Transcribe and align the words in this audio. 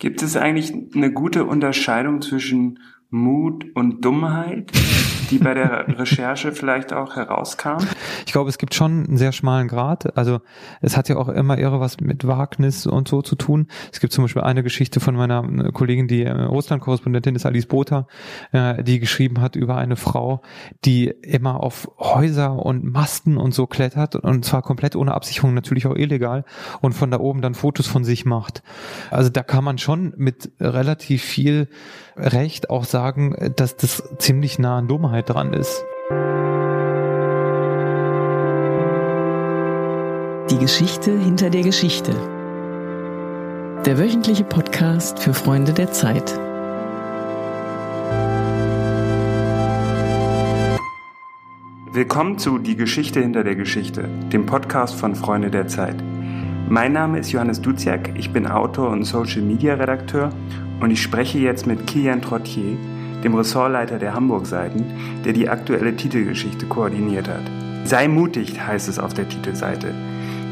Gibt 0.00 0.22
es 0.22 0.36
eigentlich 0.36 0.72
eine 0.94 1.12
gute 1.12 1.44
Unterscheidung 1.44 2.22
zwischen 2.22 2.78
Mut 3.10 3.66
und 3.74 4.04
Dummheit, 4.04 4.70
die 5.32 5.38
bei 5.38 5.54
der 5.54 5.98
Recherche 5.98 6.52
vielleicht 6.52 6.92
auch 6.92 7.16
herauskam? 7.16 7.78
Ich 8.26 8.32
glaube, 8.32 8.48
es 8.48 8.58
gibt 8.58 8.74
schon 8.74 9.06
einen 9.06 9.16
sehr 9.16 9.32
schmalen 9.32 9.68
Grad. 9.68 10.16
Also 10.16 10.40
es 10.80 10.96
hat 10.96 11.08
ja 11.08 11.16
auch 11.16 11.28
immer 11.28 11.58
eher 11.58 11.80
was 11.80 12.00
mit 12.00 12.26
Wagnis 12.26 12.86
und 12.86 13.08
so 13.08 13.22
zu 13.22 13.36
tun. 13.36 13.68
Es 13.92 14.00
gibt 14.00 14.12
zum 14.12 14.24
Beispiel 14.24 14.42
eine 14.42 14.62
Geschichte 14.62 15.00
von 15.00 15.14
meiner 15.14 15.44
äh, 15.44 15.72
Kollegin, 15.72 16.08
die 16.08 16.22
äh, 16.24 16.30
Russland-Korrespondentin 16.30 17.34
ist, 17.34 17.46
Alice 17.46 17.66
Botha, 17.66 18.06
äh, 18.52 18.82
die 18.82 18.98
geschrieben 18.98 19.40
hat 19.40 19.56
über 19.56 19.76
eine 19.76 19.96
Frau, 19.96 20.42
die 20.84 21.06
immer 21.08 21.62
auf 21.62 21.88
Häuser 21.98 22.64
und 22.64 22.84
Masten 22.84 23.36
und 23.36 23.54
so 23.54 23.66
klettert 23.66 24.16
und 24.16 24.44
zwar 24.44 24.62
komplett 24.62 24.96
ohne 24.96 25.14
Absicherung, 25.14 25.54
natürlich 25.54 25.86
auch 25.86 25.96
illegal 25.96 26.44
und 26.80 26.92
von 26.92 27.10
da 27.10 27.20
oben 27.20 27.42
dann 27.42 27.54
Fotos 27.54 27.86
von 27.86 28.04
sich 28.04 28.24
macht. 28.24 28.62
Also 29.10 29.30
da 29.30 29.42
kann 29.42 29.64
man 29.64 29.78
schon 29.78 30.14
mit 30.16 30.50
relativ 30.60 31.22
viel 31.22 31.68
Recht 32.16 32.70
auch 32.70 32.84
sagen, 32.84 33.52
dass 33.56 33.76
das 33.76 34.02
ziemlich 34.18 34.58
nah 34.58 34.78
an 34.78 34.88
Dummheit 34.88 35.28
dran 35.28 35.52
ist. 35.52 35.84
Die 40.50 40.56
Geschichte 40.56 41.10
hinter 41.10 41.50
der 41.50 41.60
Geschichte. 41.60 42.10
Der 43.84 43.98
wöchentliche 43.98 44.44
Podcast 44.44 45.18
für 45.18 45.34
Freunde 45.34 45.74
der 45.74 45.92
Zeit. 45.92 46.40
Willkommen 51.92 52.38
zu 52.38 52.58
Die 52.58 52.76
Geschichte 52.76 53.20
hinter 53.20 53.44
der 53.44 53.56
Geschichte, 53.56 54.08
dem 54.32 54.46
Podcast 54.46 54.94
von 54.94 55.14
Freunde 55.14 55.50
der 55.50 55.68
Zeit. 55.68 55.96
Mein 56.70 56.94
Name 56.94 57.18
ist 57.18 57.30
Johannes 57.30 57.60
Duziak, 57.60 58.12
ich 58.16 58.32
bin 58.32 58.46
Autor 58.46 58.88
und 58.88 59.04
Social 59.04 59.42
Media 59.42 59.74
Redakteur 59.74 60.32
und 60.80 60.90
ich 60.90 61.02
spreche 61.02 61.38
jetzt 61.38 61.66
mit 61.66 61.86
Kilian 61.86 62.22
Trottier, 62.22 62.78
dem 63.22 63.34
Ressortleiter 63.34 63.98
der 63.98 64.14
Hamburg-Seiten, 64.14 64.86
der 65.26 65.34
die 65.34 65.50
aktuelle 65.50 65.94
Titelgeschichte 65.94 66.64
koordiniert 66.64 67.28
hat. 67.28 67.42
Sei 67.84 68.08
mutig, 68.08 68.58
heißt 68.66 68.88
es 68.88 68.98
auf 68.98 69.12
der 69.12 69.28
Titelseite. 69.28 69.94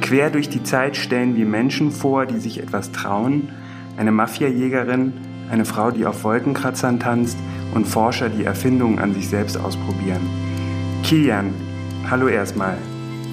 Quer 0.06 0.30
durch 0.30 0.48
die 0.48 0.62
Zeit 0.62 0.96
stellen 0.96 1.34
wir 1.34 1.46
Menschen 1.46 1.90
vor, 1.90 2.26
die 2.26 2.38
sich 2.38 2.62
etwas 2.62 2.92
trauen, 2.92 3.48
eine 3.96 4.12
Mafiajägerin, 4.12 5.12
eine 5.50 5.64
Frau, 5.64 5.90
die 5.90 6.06
auf 6.06 6.22
Wolkenkratzern 6.22 7.00
tanzt 7.00 7.36
und 7.74 7.88
Forscher, 7.88 8.28
die 8.28 8.44
Erfindungen 8.44 9.00
an 9.00 9.14
sich 9.14 9.28
selbst 9.28 9.58
ausprobieren. 9.58 10.20
Kilian, 11.02 11.52
hallo 12.08 12.28
erstmal. 12.28 12.78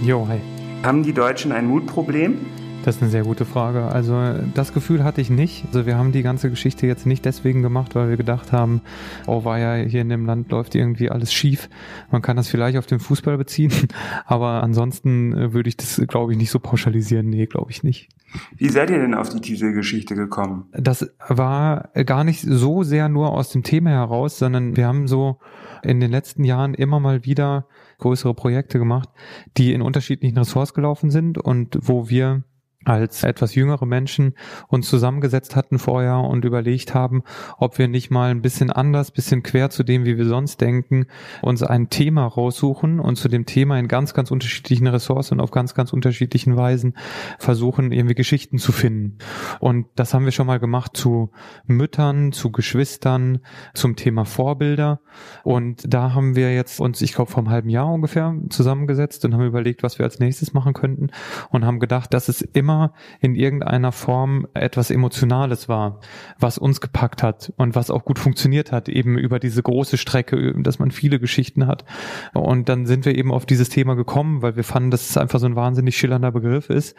Jo, 0.01 0.27
hi. 0.27 0.39
Haben 0.81 1.03
die 1.03 1.13
Deutschen 1.13 1.51
ein 1.51 1.67
Mutproblem? 1.67 2.39
Das 2.83 2.97
ist 2.97 3.01
eine 3.01 3.11
sehr 3.11 3.23
gute 3.23 3.45
Frage. 3.45 3.83
Also 3.85 4.21
das 4.53 4.73
Gefühl 4.73 5.05
hatte 5.05 5.21
ich 5.21 5.29
nicht. 5.29 5.63
Also 5.67 5.85
wir 5.85 5.97
haben 5.97 6.11
die 6.11 6.21
ganze 6.21 6.49
Geschichte 6.49 6.85
jetzt 6.85 7.05
nicht 7.05 7.23
deswegen 7.23 7.61
gemacht, 7.61 7.95
weil 7.95 8.09
wir 8.09 8.17
gedacht 8.17 8.51
haben, 8.51 8.81
oh 9.25 9.45
war 9.45 9.57
ja 9.57 9.75
hier 9.75 10.01
in 10.01 10.09
dem 10.09 10.25
Land 10.25 10.51
läuft 10.51 10.75
irgendwie 10.75 11.09
alles 11.09 11.33
schief. 11.33 11.69
Man 12.11 12.21
kann 12.21 12.35
das 12.35 12.49
vielleicht 12.49 12.77
auf 12.77 12.85
den 12.85 12.99
Fußball 12.99 13.37
beziehen, 13.37 13.71
aber 14.25 14.61
ansonsten 14.63 15.33
äh, 15.33 15.53
würde 15.53 15.69
ich 15.69 15.77
das, 15.77 16.01
glaube 16.07 16.33
ich, 16.33 16.37
nicht 16.37 16.51
so 16.51 16.59
pauschalisieren. 16.59 17.29
Nee, 17.29 17.45
glaube 17.45 17.71
ich 17.71 17.83
nicht. 17.83 18.09
Wie 18.57 18.67
seid 18.67 18.89
ihr 18.89 18.99
denn 18.99 19.13
auf 19.13 19.29
die 19.29 19.39
Titelgeschichte 19.39 20.15
gekommen? 20.15 20.65
Das 20.73 21.09
war 21.27 21.89
gar 22.05 22.25
nicht 22.25 22.41
so 22.41 22.83
sehr 22.83 23.07
nur 23.07 23.31
aus 23.31 23.49
dem 23.49 23.63
Thema 23.63 23.91
heraus, 23.91 24.39
sondern 24.39 24.75
wir 24.75 24.87
haben 24.87 25.07
so 25.07 25.39
in 25.83 26.01
den 26.01 26.11
letzten 26.11 26.43
Jahren 26.43 26.73
immer 26.73 26.99
mal 26.99 27.23
wieder 27.23 27.67
größere 27.99 28.33
Projekte 28.33 28.79
gemacht, 28.79 29.07
die 29.55 29.71
in 29.71 29.81
unterschiedlichen 29.81 30.37
Ressorts 30.37 30.73
gelaufen 30.73 31.11
sind 31.11 31.37
und 31.37 31.77
wo 31.81 32.09
wir 32.09 32.43
als 32.85 33.23
etwas 33.23 33.55
jüngere 33.55 33.85
Menschen 33.85 34.33
uns 34.67 34.89
zusammengesetzt 34.89 35.55
hatten 35.55 35.79
vorher 35.79 36.17
und 36.17 36.45
überlegt 36.45 36.93
haben, 36.93 37.23
ob 37.57 37.77
wir 37.77 37.87
nicht 37.87 38.11
mal 38.11 38.31
ein 38.31 38.41
bisschen 38.41 38.71
anders, 38.71 39.11
bisschen 39.11 39.43
quer 39.43 39.69
zu 39.69 39.83
dem, 39.83 40.05
wie 40.05 40.17
wir 40.17 40.25
sonst 40.25 40.61
denken, 40.61 41.05
uns 41.41 41.63
ein 41.63 41.89
Thema 41.89 42.25
raussuchen 42.25 42.99
und 42.99 43.15
zu 43.15 43.29
dem 43.29 43.45
Thema 43.45 43.79
in 43.79 43.87
ganz, 43.87 44.13
ganz 44.13 44.31
unterschiedlichen 44.31 44.87
Ressourcen 44.87 45.35
und 45.35 45.41
auf 45.41 45.51
ganz, 45.51 45.73
ganz 45.73 45.93
unterschiedlichen 45.93 46.57
Weisen 46.57 46.95
versuchen, 47.39 47.91
irgendwie 47.91 48.15
Geschichten 48.15 48.57
zu 48.57 48.71
finden. 48.71 49.17
Und 49.59 49.87
das 49.95 50.13
haben 50.13 50.25
wir 50.25 50.31
schon 50.31 50.47
mal 50.47 50.59
gemacht 50.59 50.95
zu 50.95 51.31
Müttern, 51.65 52.31
zu 52.31 52.51
Geschwistern, 52.51 53.39
zum 53.73 53.95
Thema 53.95 54.25
Vorbilder. 54.25 55.01
Und 55.43 55.83
da 55.87 56.13
haben 56.13 56.35
wir 56.35 56.53
jetzt 56.53 56.79
uns, 56.79 57.01
ich 57.01 57.13
glaube, 57.13 57.31
vor 57.31 57.39
einem 57.43 57.49
halben 57.49 57.69
Jahr 57.69 57.91
ungefähr 57.91 58.35
zusammengesetzt 58.49 59.23
und 59.25 59.33
haben 59.33 59.45
überlegt, 59.45 59.83
was 59.83 59.99
wir 59.99 60.05
als 60.05 60.19
nächstes 60.19 60.53
machen 60.53 60.73
könnten 60.73 61.09
und 61.49 61.65
haben 61.65 61.79
gedacht, 61.79 62.13
dass 62.13 62.29
es 62.29 62.41
immer 62.41 62.72
immer 62.73 62.93
in 63.19 63.35
irgendeiner 63.35 63.91
Form 63.91 64.47
etwas 64.53 64.91
Emotionales 64.91 65.69
war, 65.69 65.99
was 66.39 66.57
uns 66.57 66.81
gepackt 66.81 67.23
hat 67.23 67.53
und 67.57 67.75
was 67.75 67.91
auch 67.91 68.05
gut 68.05 68.19
funktioniert 68.19 68.71
hat, 68.71 68.89
eben 68.89 69.17
über 69.17 69.39
diese 69.39 69.61
große 69.61 69.97
Strecke, 69.97 70.53
dass 70.57 70.79
man 70.79 70.91
viele 70.91 71.19
Geschichten 71.19 71.67
hat. 71.67 71.85
Und 72.33 72.69
dann 72.69 72.85
sind 72.85 73.05
wir 73.05 73.15
eben 73.15 73.31
auf 73.31 73.45
dieses 73.45 73.69
Thema 73.69 73.95
gekommen, 73.95 74.41
weil 74.41 74.55
wir 74.55 74.63
fanden, 74.63 74.91
dass 74.91 75.09
es 75.09 75.17
einfach 75.17 75.39
so 75.39 75.45
ein 75.45 75.55
wahnsinnig 75.55 75.97
schillernder 75.97 76.31
Begriff 76.31 76.69
ist, 76.69 76.95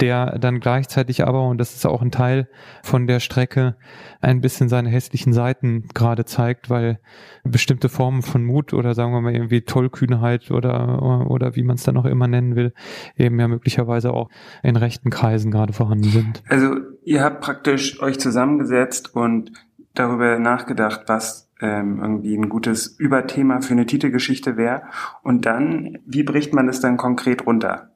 der 0.00 0.38
dann 0.38 0.60
gleichzeitig 0.60 1.26
aber, 1.26 1.46
und 1.48 1.58
das 1.58 1.74
ist 1.74 1.86
auch 1.86 2.02
ein 2.02 2.10
Teil 2.10 2.48
von 2.82 3.06
der 3.06 3.20
Strecke, 3.20 3.76
ein 4.20 4.40
bisschen 4.40 4.68
seine 4.68 4.88
hässlichen 4.88 5.32
Seiten 5.32 5.88
gerade 5.94 6.24
zeigt, 6.24 6.70
weil 6.70 6.98
bestimmte 7.44 7.88
Formen 7.88 8.22
von 8.22 8.44
Mut 8.44 8.72
oder 8.72 8.94
sagen 8.94 9.12
wir 9.12 9.20
mal 9.20 9.32
irgendwie 9.32 9.62
Tollkühnheit 9.62 10.50
oder, 10.50 11.30
oder 11.30 11.56
wie 11.56 11.62
man 11.62 11.76
es 11.76 11.84
dann 11.84 11.96
auch 11.96 12.04
immer 12.04 12.26
nennen 12.26 12.56
will, 12.56 12.72
eben 13.16 13.38
ja 13.38 13.48
möglicherweise 13.48 14.12
auch 14.12 14.28
in 14.62 14.76
rechten 14.76 15.10
Kreisen 15.18 15.50
gerade 15.50 15.72
vorhanden 15.72 16.10
sind. 16.10 16.42
Also 16.48 16.76
ihr 17.04 17.22
habt 17.22 17.40
praktisch 17.40 18.00
euch 18.00 18.18
zusammengesetzt 18.18 19.14
und 19.14 19.52
darüber 19.94 20.38
nachgedacht, 20.38 21.02
was 21.06 21.48
ähm, 21.60 21.98
irgendwie 22.00 22.36
ein 22.36 22.48
gutes 22.48 22.86
Überthema 22.86 23.60
für 23.60 23.72
eine 23.72 23.86
Titelgeschichte 23.86 24.56
wäre. 24.56 24.82
Und 25.22 25.46
dann, 25.46 25.98
wie 26.06 26.22
bricht 26.22 26.54
man 26.54 26.66
das 26.66 26.80
dann 26.80 26.96
konkret 26.96 27.46
runter? 27.46 27.90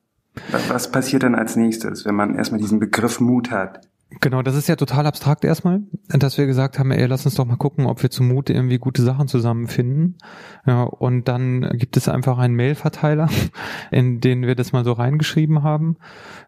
Was, 0.51 0.71
was 0.71 0.91
passiert 0.91 1.23
dann 1.23 1.35
als 1.35 1.57
nächstes, 1.57 2.05
wenn 2.05 2.15
man 2.15 2.35
erstmal 2.35 2.61
diesen 2.61 2.81
Begriff 2.81 3.21
Mut 3.21 3.51
hat? 3.51 3.89
Genau, 4.21 4.43
das 4.43 4.57
ist 4.57 4.69
ja 4.69 4.77
total 4.77 5.07
abstrakt 5.07 5.45
erstmal, 5.45 5.81
dass 6.09 6.37
wir 6.39 6.47
gesagt 6.47 6.79
haben, 6.79 6.91
ey, 6.91 7.07
lass 7.07 7.25
uns 7.25 7.35
doch 7.35 7.45
mal 7.45 7.57
gucken, 7.57 7.87
ob 7.87 8.03
wir 8.03 8.11
zum 8.11 8.29
Mut 8.29 8.51
irgendwie 8.51 8.79
gute 8.79 9.03
Sachen 9.03 9.29
zusammenfinden. 9.29 10.19
Ja, 10.67 10.83
und 10.83 11.29
dann 11.29 11.71
gibt 11.79 11.97
es 11.97 12.09
einfach 12.09 12.39
einen 12.39 12.55
Mailverteiler, 12.55 13.29
in 13.91 14.21
den 14.21 14.47
wir 14.47 14.55
das 14.55 14.73
mal 14.73 14.85
so 14.85 14.93
reingeschrieben 14.93 15.63
haben. 15.63 15.97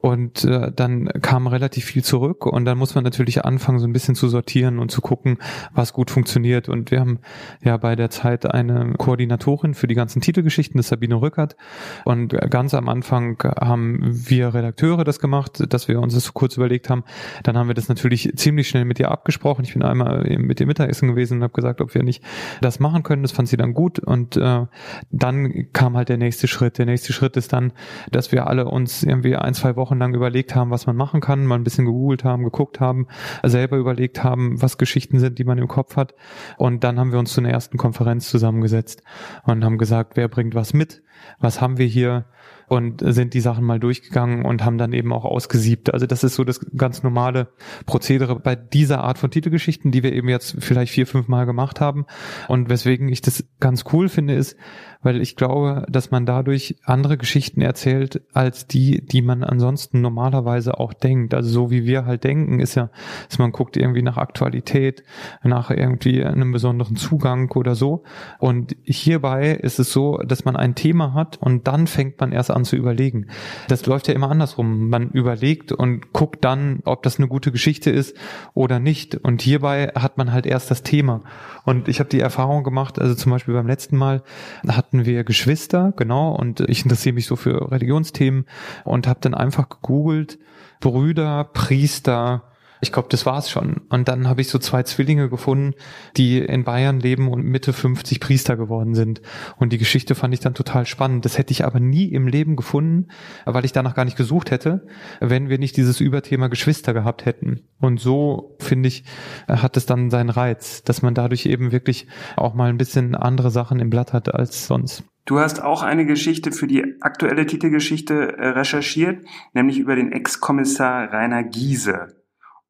Und 0.01 0.45
äh, 0.45 0.71
dann 0.75 1.07
kam 1.23 1.47
relativ 1.47 1.85
viel 1.85 2.05
zurück 2.05 2.47
und 2.47 2.65
dann 2.65 2.79
muss 2.79 2.95
man 2.95 3.05
natürlich 3.05 3.45
anfangen, 3.45 3.79
so 3.79 3.87
ein 3.87 3.93
bisschen 3.93 4.15
zu 4.15 4.29
sortieren 4.29 4.79
und 4.79 4.91
zu 4.91 5.01
gucken, 5.01 5.39
was 5.73 5.93
gut 5.93 6.11
funktioniert. 6.11 6.69
Und 6.69 6.91
wir 6.91 7.01
haben 7.01 7.21
ja 7.63 7.77
bei 7.77 7.97
der 7.97 8.11
Zeit 8.11 8.47
eine 8.47 8.95
Koordinatorin 8.99 9.75
für 9.75 9.87
die 9.87 9.95
ganzen 9.95 10.21
Titelgeschichten, 10.21 10.79
das 10.79 10.89
Sabine 10.89 11.21
Rückert. 11.21 11.57
Und 12.05 12.29
ganz 12.51 12.75
am 12.75 12.89
Anfang 12.89 13.43
haben 13.43 14.01
wir 14.03 14.55
Redakteure 14.55 15.05
das 15.05 15.19
gemacht, 15.19 15.65
dass 15.73 15.89
wir 15.89 16.01
uns 16.01 16.15
das 16.15 16.25
so 16.25 16.33
kurz 16.33 16.57
überlegt 16.57 16.91
haben. 16.91 17.05
Dann 17.43 17.54
dann 17.55 17.61
haben 17.61 17.69
wir 17.69 17.75
das 17.75 17.89
natürlich 17.89 18.33
ziemlich 18.35 18.69
schnell 18.69 18.85
mit 18.85 18.99
ihr 18.99 19.11
abgesprochen. 19.11 19.65
Ich 19.65 19.75
bin 19.75 19.83
einmal 19.83 20.25
mit 20.39 20.59
ihr 20.59 20.67
Mittagessen 20.67 21.09
gewesen 21.09 21.39
und 21.39 21.45
habe 21.45 21.53
gesagt, 21.53 21.81
ob 21.81 21.95
wir 21.95 22.03
nicht 22.03 22.25
das 22.61 22.81
machen 22.81 23.05
können. 23.05 23.23
Das 23.23 23.31
fand 23.31 23.49
sie 23.49 23.57
dann 23.57 23.75
gut. 23.75 24.01
Und 24.01 24.37
äh, 24.37 24.67
dann 25.11 25.73
kam 25.73 25.97
halt 25.97 26.09
der 26.09 26.17
nächste 26.17 26.49
Schritt. 26.49 26.79
Der 26.79 26.87
nächste 26.87 27.13
Schritt 27.13 27.37
ist 27.37 27.53
dann, 27.53 27.73
dass 28.11 28.33
wir 28.33 28.49
alle 28.49 28.67
uns 28.67 29.05
irgendwie 29.05 29.37
ein, 29.37 29.55
zwei 29.55 29.77
Wochen 29.77 29.99
lang 29.99 30.15
überlegt 30.15 30.57
haben, 30.57 30.73
was 30.73 30.87
man 30.87 30.97
machen 30.97 31.21
kann, 31.21 31.47
mal 31.47 31.55
ein 31.55 31.65
bisschen 31.65 31.85
gegoogelt 31.85 32.25
haben, 32.25 32.43
geguckt 32.43 32.81
haben, 32.81 33.07
selber 33.45 33.77
überlegt 33.77 34.25
haben, 34.25 34.61
was 34.61 34.77
Geschichten 34.77 35.21
sind, 35.21 35.39
die 35.39 35.45
man 35.45 35.59
im 35.59 35.69
Kopf 35.69 35.95
hat. 35.97 36.15
Und 36.57 36.83
dann 36.83 36.99
haben 36.99 37.13
wir 37.13 37.21
uns 37.21 37.33
zu 37.33 37.41
einer 37.41 37.51
ersten 37.51 37.79
Konferenz 37.79 38.29
zusammengesetzt 38.31 39.03
und 39.45 39.65
haben 39.65 39.79
gesagt, 39.79 40.17
wer 40.17 40.27
bringt 40.27 40.57
was 40.57 40.75
mit? 40.75 41.05
Was 41.39 41.61
haben 41.61 41.79
wir 41.79 41.87
hier? 41.87 42.27
Und 42.69 43.03
sind 43.05 43.35
die 43.35 43.41
Sachen 43.41 43.65
mal 43.65 43.81
durchgegangen 43.81 44.45
und 44.45 44.65
haben 44.65 44.79
dann 44.79 44.93
eben 44.93 45.13
auch 45.13 45.25
ausgesiebt. 45.25 45.93
Also 45.93 46.07
das 46.07 46.25
ist 46.25 46.35
so 46.35 46.45
das 46.45 46.61
ganz 46.77 47.03
normale 47.03 47.49
Prozedere 47.87 48.39
bei 48.39 48.57
dieser 48.57 49.03
Art 49.03 49.19
von 49.19 49.31
Titelgeschichten, 49.31 49.91
die 49.91 50.03
wir 50.03 50.13
eben 50.13 50.29
jetzt 50.29 50.57
vielleicht 50.59 50.93
vier, 50.93 51.07
fünf 51.07 51.29
Mal 51.29 51.45
gemacht 51.45 51.81
haben. 51.81 52.07
Und 52.49 52.69
weswegen 52.69 53.09
ich 53.09 53.21
das 53.21 53.45
ganz 53.61 53.85
cool 53.93 54.09
finde, 54.09 54.35
ist, 54.35 54.57
weil 55.05 55.21
ich 55.21 55.37
glaube, 55.37 55.85
dass 55.89 56.11
man 56.11 56.27
dadurch 56.27 56.77
andere 56.85 57.19
Geschichten 57.19 57.61
erzählt 57.61 58.23
als 58.33 58.67
die, 58.67 59.05
die 59.05 59.23
man 59.23 59.45
ansonsten 59.45 60.01
normalerweise 60.01 60.81
auch 60.81 60.95
denkt. 60.95 61.35
Also 61.35 61.51
so 61.51 61.71
wie 61.71 61.85
wir 61.85 62.07
halt 62.07 62.25
denken, 62.25 62.59
ist 62.59 62.75
ja, 62.75 62.91
dass 63.29 63.39
man 63.39 63.53
guckt 63.53 63.77
irgendwie 63.77 64.03
nach 64.03 64.17
Aktualität, 64.17 65.05
nach 65.43 65.71
irgendwie 65.71 66.25
einem 66.25 66.53
besonderen 66.53 66.97
Zugang 66.97 67.51
oder 67.53 67.75
so. 67.75 68.03
Und 68.39 68.77
hierbei 68.83 69.51
ist 69.51 69.79
es 69.79 69.93
so, 69.93 70.19
dass 70.19 70.45
man 70.47 70.57
ein 70.57 70.75
Thema 70.75 71.13
hat 71.13 71.37
und 71.37 71.69
dann 71.69 71.87
fängt 71.87 72.19
man 72.19 72.33
erst 72.33 72.51
an 72.55 72.65
zu 72.65 72.77
überlegen. 72.77 73.27
Das 73.69 73.85
läuft 73.87 74.09
ja 74.09 74.15
immer 74.15 74.31
andersrum. 74.31 74.89
Man 74.89 75.11
überlegt 75.11 75.73
und 75.73 76.13
guckt 76.13 76.45
dann, 76.45 76.81
ob 76.85 77.03
das 77.03 77.19
eine 77.19 77.29
gute 77.29 77.53
Geschichte 77.53 77.91
ist 77.91 78.17
oder 78.55 78.79
nicht. 78.79 79.17
Und 79.17 79.43
hierbei 79.43 79.93
hat 79.95 80.19
man 80.19 80.33
halt 80.33 80.47
erst 80.47 80.71
das 80.71 80.83
Thema. 80.83 81.23
Und 81.65 81.89
ich 81.89 82.01
habe 82.01 82.11
die 82.11 82.21
Erfahrung 82.21 82.65
gemacht, 82.65 82.99
also 82.99 83.15
zum 83.15 83.33
Beispiel 83.33 83.55
beim 83.55 83.67
letzten 83.67 83.97
Mal 83.97 84.23
hatten 84.67 85.05
wir 85.05 85.25
Geschwister, 85.25 85.93
genau, 85.97 86.35
und 86.35 86.61
ich 86.61 86.83
interessiere 86.83 87.15
mich 87.15 87.27
so 87.27 87.37
für 87.37 87.71
Religionsthemen 87.71 88.47
und 88.85 89.07
habe 89.07 89.21
dann 89.21 89.35
einfach 89.35 89.69
gegoogelt, 89.69 90.39
Brüder, 90.81 91.45
Priester, 91.45 92.45
ich 92.85 92.93
glaube, 92.93 93.09
das 93.11 93.27
war's 93.27 93.51
schon. 93.51 93.83
Und 93.89 94.07
dann 94.07 94.29
habe 94.29 94.41
ich 94.41 94.49
so 94.49 94.59
zwei 94.59 94.85
Zwillinge 94.85 95.29
gefunden, 95.29 95.75
die 96.17 96.39
in 96.39 96.63
Bayern 96.63 97.01
leben 97.01 97.29
und 97.29 97.45
Mitte 97.45 97.73
50 97.73 98.21
Priester 98.21 98.57
geworden 98.57 98.95
sind. 98.95 99.23
Und 99.57 99.73
die 99.73 99.79
Geschichte 99.79 100.15
fand 100.15 100.33
ich 100.35 100.41
dann 100.41 100.55
total 100.55 100.87
spannend. 100.87 101.25
Das 101.25 101.39
hätte 101.39 101.51
ich 101.53 101.65
aber 101.65 101.81
nie 101.81 102.07
im 102.07 102.29
Leben 102.29 102.55
gefunden, 102.55 103.09
weil 103.47 103.65
ich 103.65 103.73
danach 103.73 103.95
gar 103.95 104.05
nicht 104.05 104.17
gesucht 104.17 104.51
hätte, 104.51 104.87
wenn 105.21 105.49
wir 105.49 105.59
nicht 105.59 105.77
dieses 105.77 106.01
Überthema 106.01 106.49
Geschwister 106.49 106.95
gehabt 106.95 107.25
hätten. 107.25 107.63
Und 107.81 107.99
so, 107.99 108.57
finde 108.61 108.89
ich, 108.89 109.05
hat 109.49 109.77
es 109.77 109.87
dann 109.87 110.11
seinen 110.11 110.31
Reiz, 110.31 110.83
dass 110.83 111.03
man 111.03 111.15
dadurch 111.15 111.47
eben 111.47 111.73
wirklich 111.73 112.07
auch 112.37 112.55
mal 112.55 112.69
ein 112.69 112.79
bisschen 112.79 113.15
andere 113.15 113.51
Sachen 113.51 113.81
im 113.81 113.91
Blatt 113.91 114.13
hat 114.13 114.33
als 114.33 114.67
sonst. 114.67 115.05
Du 115.27 115.39
hast 115.39 115.63
auch 115.63 115.83
eine 115.83 116.05
Geschichte 116.05 116.53
für 116.53 116.67
die 116.67 117.01
aktuelle 117.01 117.47
Titelgeschichte 117.47 118.37
äh, 118.37 118.49
recherchiert, 118.49 119.25
nämlich 119.55 119.79
über 119.79 119.97
den 119.97 120.13
Ex-Kommissar 120.13 121.11
Rainer 121.13 121.45
Giese. 121.45 122.24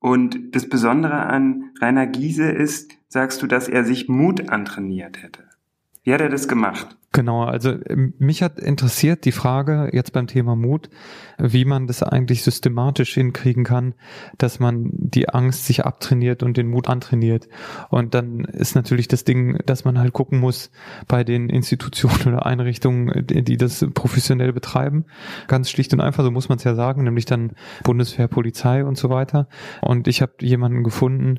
Und 0.05 0.55
das 0.55 0.69
Besondere 0.69 1.25
an 1.25 1.71
Rainer 1.81 2.07
Giese 2.07 2.51
ist, 2.51 2.93
sagst 3.09 3.41
du, 3.41 3.47
dass 3.47 3.71
er 3.71 3.85
sich 3.85 4.07
Mut 4.07 4.51
antrainiert 4.51 5.23
hätte. 5.23 5.45
Wie 6.03 6.13
hat 6.13 6.21
er 6.21 6.29
das 6.29 6.47
gemacht? 6.47 6.99
Genau, 7.15 7.45
also 7.45 7.71
ähm, 7.89 8.13
mich 8.19 8.43
hat 8.43 8.59
interessiert 8.59 9.25
die 9.25 9.31
Frage 9.31 9.89
jetzt 9.93 10.13
beim 10.13 10.27
Thema 10.27 10.57
Mut, 10.57 10.91
wie 11.39 11.65
man 11.65 11.87
das 11.87 12.03
eigentlich 12.03 12.43
systematisch 12.43 13.15
hinkriegen 13.15 13.63
kann, 13.63 13.95
dass 14.37 14.59
man 14.59 14.91
die 14.93 15.29
Angst 15.29 15.65
sich 15.65 15.85
abtrainiert 15.85 16.43
und 16.43 16.57
den 16.57 16.67
Mut 16.67 16.89
antrainiert. 16.89 17.49
Und 17.89 18.15
dann 18.15 18.41
ist 18.41 18.75
natürlich 18.75 19.07
das 19.07 19.23
Ding, 19.23 19.59
dass 19.65 19.85
man 19.85 19.97
halt 19.97 20.13
gucken 20.13 20.41
muss 20.41 20.73
bei 21.07 21.23
den 21.23 21.49
Institutionen 21.51 22.27
oder 22.27 22.47
Einrichtungen, 22.47 23.25
die 23.29 23.57
das 23.57 23.87
professionell 23.95 24.53
betreiben. 24.53 25.05
Ganz 25.47 25.71
schlicht 25.71 25.95
und 25.95 26.01
einfach, 26.01 26.25
so 26.25 26.33
muss 26.33 26.49
man 26.49 26.59
es 26.59 26.65
ja 26.65 26.75
sagen, 26.75 27.05
nämlich 27.05 27.27
dann 27.27 27.53
Bundeswehr, 27.85 28.27
Polizei 28.27 28.85
und 28.85 28.99
so 28.99 29.09
weiter. 29.09 29.47
Und 29.83 30.09
ich 30.09 30.21
habe 30.21 30.33
jemanden 30.41 30.83
gefunden, 30.83 31.39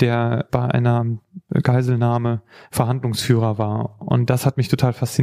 der 0.00 0.46
bei 0.50 0.66
einer 0.66 1.06
Geiselnahme 1.50 2.42
Verhandlungsführer 2.70 3.58
war. 3.58 4.00
Und 4.00 4.30
das 4.30 4.44
hat 4.44 4.56
mich 4.56 4.68
total 4.68 4.92
fasziniert, 4.92 5.13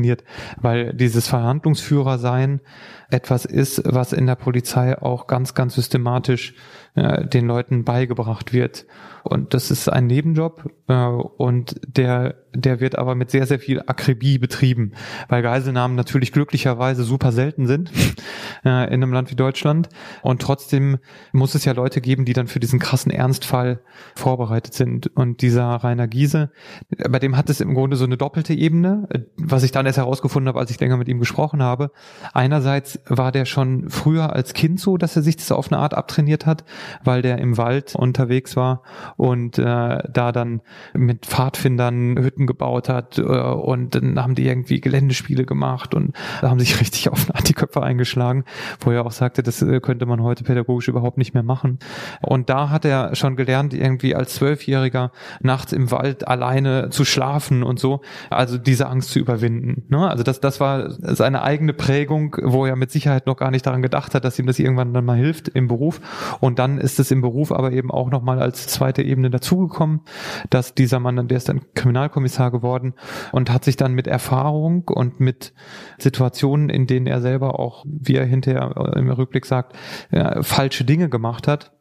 weil 0.57 0.93
dieses 0.93 1.27
Verhandlungsführersein 1.27 2.61
etwas 3.09 3.45
ist, 3.45 3.81
was 3.85 4.13
in 4.13 4.25
der 4.25 4.35
Polizei 4.35 4.97
auch 4.97 5.27
ganz, 5.27 5.53
ganz 5.53 5.75
systematisch 5.75 6.53
äh, 6.95 7.25
den 7.25 7.47
Leuten 7.47 7.85
beigebracht 7.85 8.53
wird. 8.53 8.85
Und 9.23 9.53
das 9.53 9.71
ist 9.71 9.88
ein 9.88 10.07
Nebenjob 10.07 10.69
äh, 10.88 10.93
und 10.93 11.79
der, 11.85 12.35
der 12.53 12.79
wird 12.79 12.97
aber 12.97 13.15
mit 13.15 13.29
sehr, 13.29 13.45
sehr 13.45 13.59
viel 13.59 13.81
Akribie 13.85 14.39
betrieben, 14.39 14.93
weil 15.29 15.41
Geiselnahmen 15.41 15.95
natürlich 15.95 16.31
glücklicherweise 16.31 17.03
super 17.03 17.31
selten 17.31 17.67
sind 17.67 17.91
äh, 18.65 18.88
in 18.88 18.95
einem 18.95 19.13
Land 19.13 19.29
wie 19.31 19.35
Deutschland. 19.35 19.89
Und 20.21 20.41
trotzdem 20.41 20.97
muss 21.31 21.55
es 21.55 21.65
ja 21.65 21.73
Leute 21.73 22.01
geben, 22.01 22.25
die 22.25 22.33
dann 22.33 22.47
für 22.47 22.59
diesen 22.59 22.79
krassen 22.79 23.11
Ernstfall 23.11 23.81
vorbereitet 24.15 24.73
sind. 24.73 25.07
Und 25.15 25.41
dieser 25.41 25.67
Rainer 25.67 26.07
Giese, 26.07 26.51
bei 27.09 27.19
dem 27.19 27.37
hat 27.37 27.49
es 27.49 27.61
im 27.61 27.73
Grunde 27.73 27.97
so 27.97 28.05
eine 28.05 28.17
doppelte 28.17 28.53
Ebene, 28.53 29.07
was 29.37 29.63
ich 29.63 29.71
dann 29.71 29.85
erst 29.85 29.99
herausgefunden 29.99 30.47
habe, 30.47 30.59
als 30.59 30.71
ich 30.71 30.79
länger 30.79 30.97
mit 30.97 31.07
ihm 31.07 31.19
gesprochen 31.19 31.61
habe. 31.61 31.91
Einerseits 32.33 32.99
war 33.07 33.31
der 33.31 33.45
schon 33.45 33.89
früher 33.89 34.33
als 34.33 34.53
Kind 34.53 34.79
so, 34.79 34.97
dass 34.97 35.15
er 35.15 35.21
sich 35.21 35.37
das 35.37 35.51
auf 35.51 35.71
eine 35.71 35.79
Art 35.79 35.94
abtrainiert 35.94 36.45
hat, 36.45 36.65
weil 37.04 37.22
der 37.22 37.38
im 37.39 37.57
Wald 37.57 37.95
unterwegs 37.95 38.56
war 38.56 38.81
und 39.18 39.57
äh, 39.57 39.63
da 39.63 40.31
dann 40.31 40.62
mit 40.94 41.25
Pfadfindern 41.25 42.18
Hütten 42.18 42.48
gebaut 42.48 42.89
hat 42.89 43.18
äh, 43.18 43.22
und 43.22 43.95
dann 43.95 44.22
haben 44.22 44.36
die 44.36 44.48
irgendwie 44.48 44.81
Geländespiele 44.81 45.45
gemacht 45.45 45.94
und 45.94 46.13
da 46.42 46.50
haben 46.50 46.60
sich 46.60 46.80
richtig 46.80 47.10
auf 47.10 47.28
die 47.48 47.54
Köpfe 47.54 47.83
eingeschlagen, 47.83 48.45
wo 48.80 48.92
er 48.92 49.06
auch 49.06 49.12
sagte, 49.12 49.44
das 49.44 49.62
äh, 49.62 49.80
könnte 49.80 50.06
man 50.06 50.22
heute 50.22 50.44
pädagogisch 50.44 50.88
überhaupt 50.88 51.18
nicht 51.18 51.33
mehr 51.33 51.44
machen. 51.44 51.80
Und 52.22 52.50
da 52.50 52.69
hat 52.69 52.86
er 52.86 53.16
schon 53.16 53.36
gelernt, 53.36 53.74
irgendwie 53.74 54.16
als 54.16 54.36
Zwölfjähriger 54.36 55.12
nachts 55.42 55.74
im 55.74 55.92
Wald 55.92 56.28
alleine 56.28 56.89
zu 56.89 57.06
schlafen 57.06 57.63
und 57.63 57.80
so, 57.80 58.01
also 58.30 58.57
diese 58.57 58.88
Angst 58.88 59.12
zu 59.12 59.19
überwinden. 59.19 59.83
Ne? 59.89 60.10
Also 60.10 60.24
das, 60.24 60.39
das 60.39 60.60
war 60.60 60.89
seine 60.89 61.42
eigene 61.44 61.74
Prägung, 61.74 62.36
wo 62.42 62.66
er 62.66 62.75
mit 62.75 62.92
Sicherheit 62.92 63.28
noch 63.28 63.38
gar 63.38 63.51
nicht 63.51 63.66
daran 63.66 63.81
gedacht 63.81 64.16
hat, 64.16 64.25
dass 64.25 64.39
ihm 64.39 64.48
das 64.48 64.60
irgendwann 64.60 64.94
dann 64.94 65.06
mal 65.06 65.18
hilft 65.18 65.48
im 65.50 65.68
Beruf. 65.68 66.01
Und 66.39 66.60
dann 66.60 66.70
ist 66.77 67.00
es 67.00 67.12
im 67.12 67.21
Beruf 67.21 67.51
aber 67.51 67.71
eben 67.71 67.91
auch 67.91 68.09
nochmal 68.09 68.41
als 68.41 68.68
zweite 68.68 69.01
Ebene 69.01 69.29
dazugekommen, 69.29 70.01
dass 70.50 70.75
dieser 70.75 71.00
Mann, 71.00 71.27
der 71.27 71.38
ist 71.38 71.50
dann 71.50 71.62
Kriminalkommissar 71.73 72.51
geworden 72.51 72.94
und 73.31 73.51
hat 73.51 73.63
sich 73.63 73.77
dann 73.77 73.94
mit 73.94 74.07
Erfahrung 74.07 74.88
und 74.88 75.19
mit 75.19 75.53
Situationen, 75.97 76.69
in 76.69 76.88
denen 76.88 77.07
er 77.07 77.21
selber 77.21 77.59
auch, 77.59 77.85
wie 77.85 78.15
er 78.15 78.25
hinterher 78.25 78.94
im 78.95 79.09
Rückblick 79.09 79.45
sagt, 79.45 79.75
ja, 80.12 80.41
falsche 80.44 80.83
Dinge 80.83 81.09
gemacht 81.09 81.47
hat, 81.47 81.71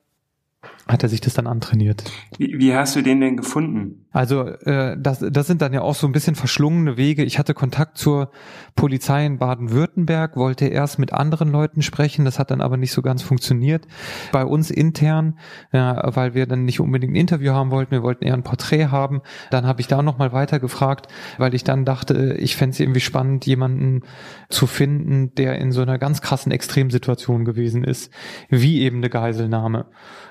hat 0.89 1.03
er 1.03 1.09
sich 1.09 1.21
das 1.21 1.35
dann 1.35 1.47
antrainiert. 1.47 2.05
Wie, 2.39 2.59
wie 2.59 2.75
hast 2.75 2.97
du 2.97 3.03
den 3.03 3.21
denn 3.21 3.37
gefunden? 3.37 4.07
Also 4.13 4.45
äh, 4.45 4.97
das, 4.99 5.25
das 5.31 5.47
sind 5.47 5.63
dann 5.63 5.73
ja 5.73 5.83
auch 5.83 5.95
so 5.95 6.07
ein 6.07 6.13
bisschen 6.13 6.35
verschlungene 6.35 6.97
Wege. 6.97 7.23
Ich 7.23 7.39
hatte 7.39 7.55
Kontakt 7.55 7.97
zur 7.97 8.33
Polizei 8.75 9.25
in 9.25 9.39
Baden-Württemberg, 9.39 10.37
wollte 10.37 10.67
erst 10.67 10.99
mit 10.99 11.13
anderen 11.13 11.51
Leuten 11.51 11.83
sprechen, 11.83 12.25
das 12.25 12.41
hat 12.41 12.51
dann 12.51 12.61
aber 12.61 12.77
nicht 12.77 12.93
so 12.93 13.03
ganz 13.03 13.23
funktioniert. 13.23 13.87
Bei 14.33 14.45
uns 14.45 14.71
intern, 14.71 15.39
ja, 15.73 16.03
weil 16.17 16.35
wir 16.35 16.47
dann 16.47 16.65
nicht 16.65 16.81
unbedingt 16.81 17.13
ein 17.13 17.17
Interview 17.17 17.53
haben 17.53 17.71
wollten, 17.71 17.93
wir 17.93 18.03
wollten 18.03 18.25
eher 18.25 18.35
ein 18.35 18.43
Porträt 18.43 18.87
haben. 18.87 19.21
Dann 19.51 19.67
habe 19.67 19.81
ich 19.81 19.87
da 19.87 20.03
nochmal 20.03 20.33
weiter 20.33 20.59
gefragt, 20.59 21.07
weil 21.39 21.55
ich 21.55 21.63
dann 21.63 21.85
dachte, 21.85 22.37
ich 22.39 22.57
fände 22.57 22.75
es 22.75 22.81
irgendwie 22.81 23.01
spannend, 23.01 23.47
jemanden 23.47 24.03
zu 24.49 24.67
finden, 24.67 25.35
der 25.37 25.59
in 25.59 25.71
so 25.71 25.83
einer 25.83 25.99
ganz 25.99 26.21
krassen 26.21 26.51
Extremsituation 26.51 27.45
gewesen 27.45 27.85
ist, 27.85 28.13
wie 28.49 28.81
eben 28.81 28.97
eine 28.97 29.11
Geiselnahme. 29.11 29.87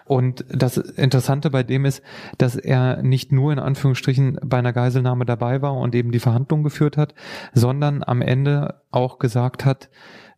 Und 0.10 0.44
das 0.52 0.78
Interessante 0.78 1.50
bei 1.50 1.64
dem 1.64 1.86
ist, 1.86 2.02
dass 2.38 2.56
er 2.56 3.02
nicht 3.02 3.32
nur 3.32 3.52
in 3.54 3.60
Anführungsstrichen 3.60 4.40
bei 4.44 4.58
einer 4.58 4.74
Geiselnahme 4.74 5.26
dabei 5.26 5.62
war 5.62 5.76
und 5.76 5.96
eben 5.96 6.12
die 6.12 6.20
Verhandlung 6.20 6.64
geführt 6.64 6.98
hat, 6.98 7.14
sondern 7.54 8.04
am 8.04 8.22
Ende 8.22 8.82
auch 8.92 9.20
gesagt 9.20 9.66
hat, 9.66 9.90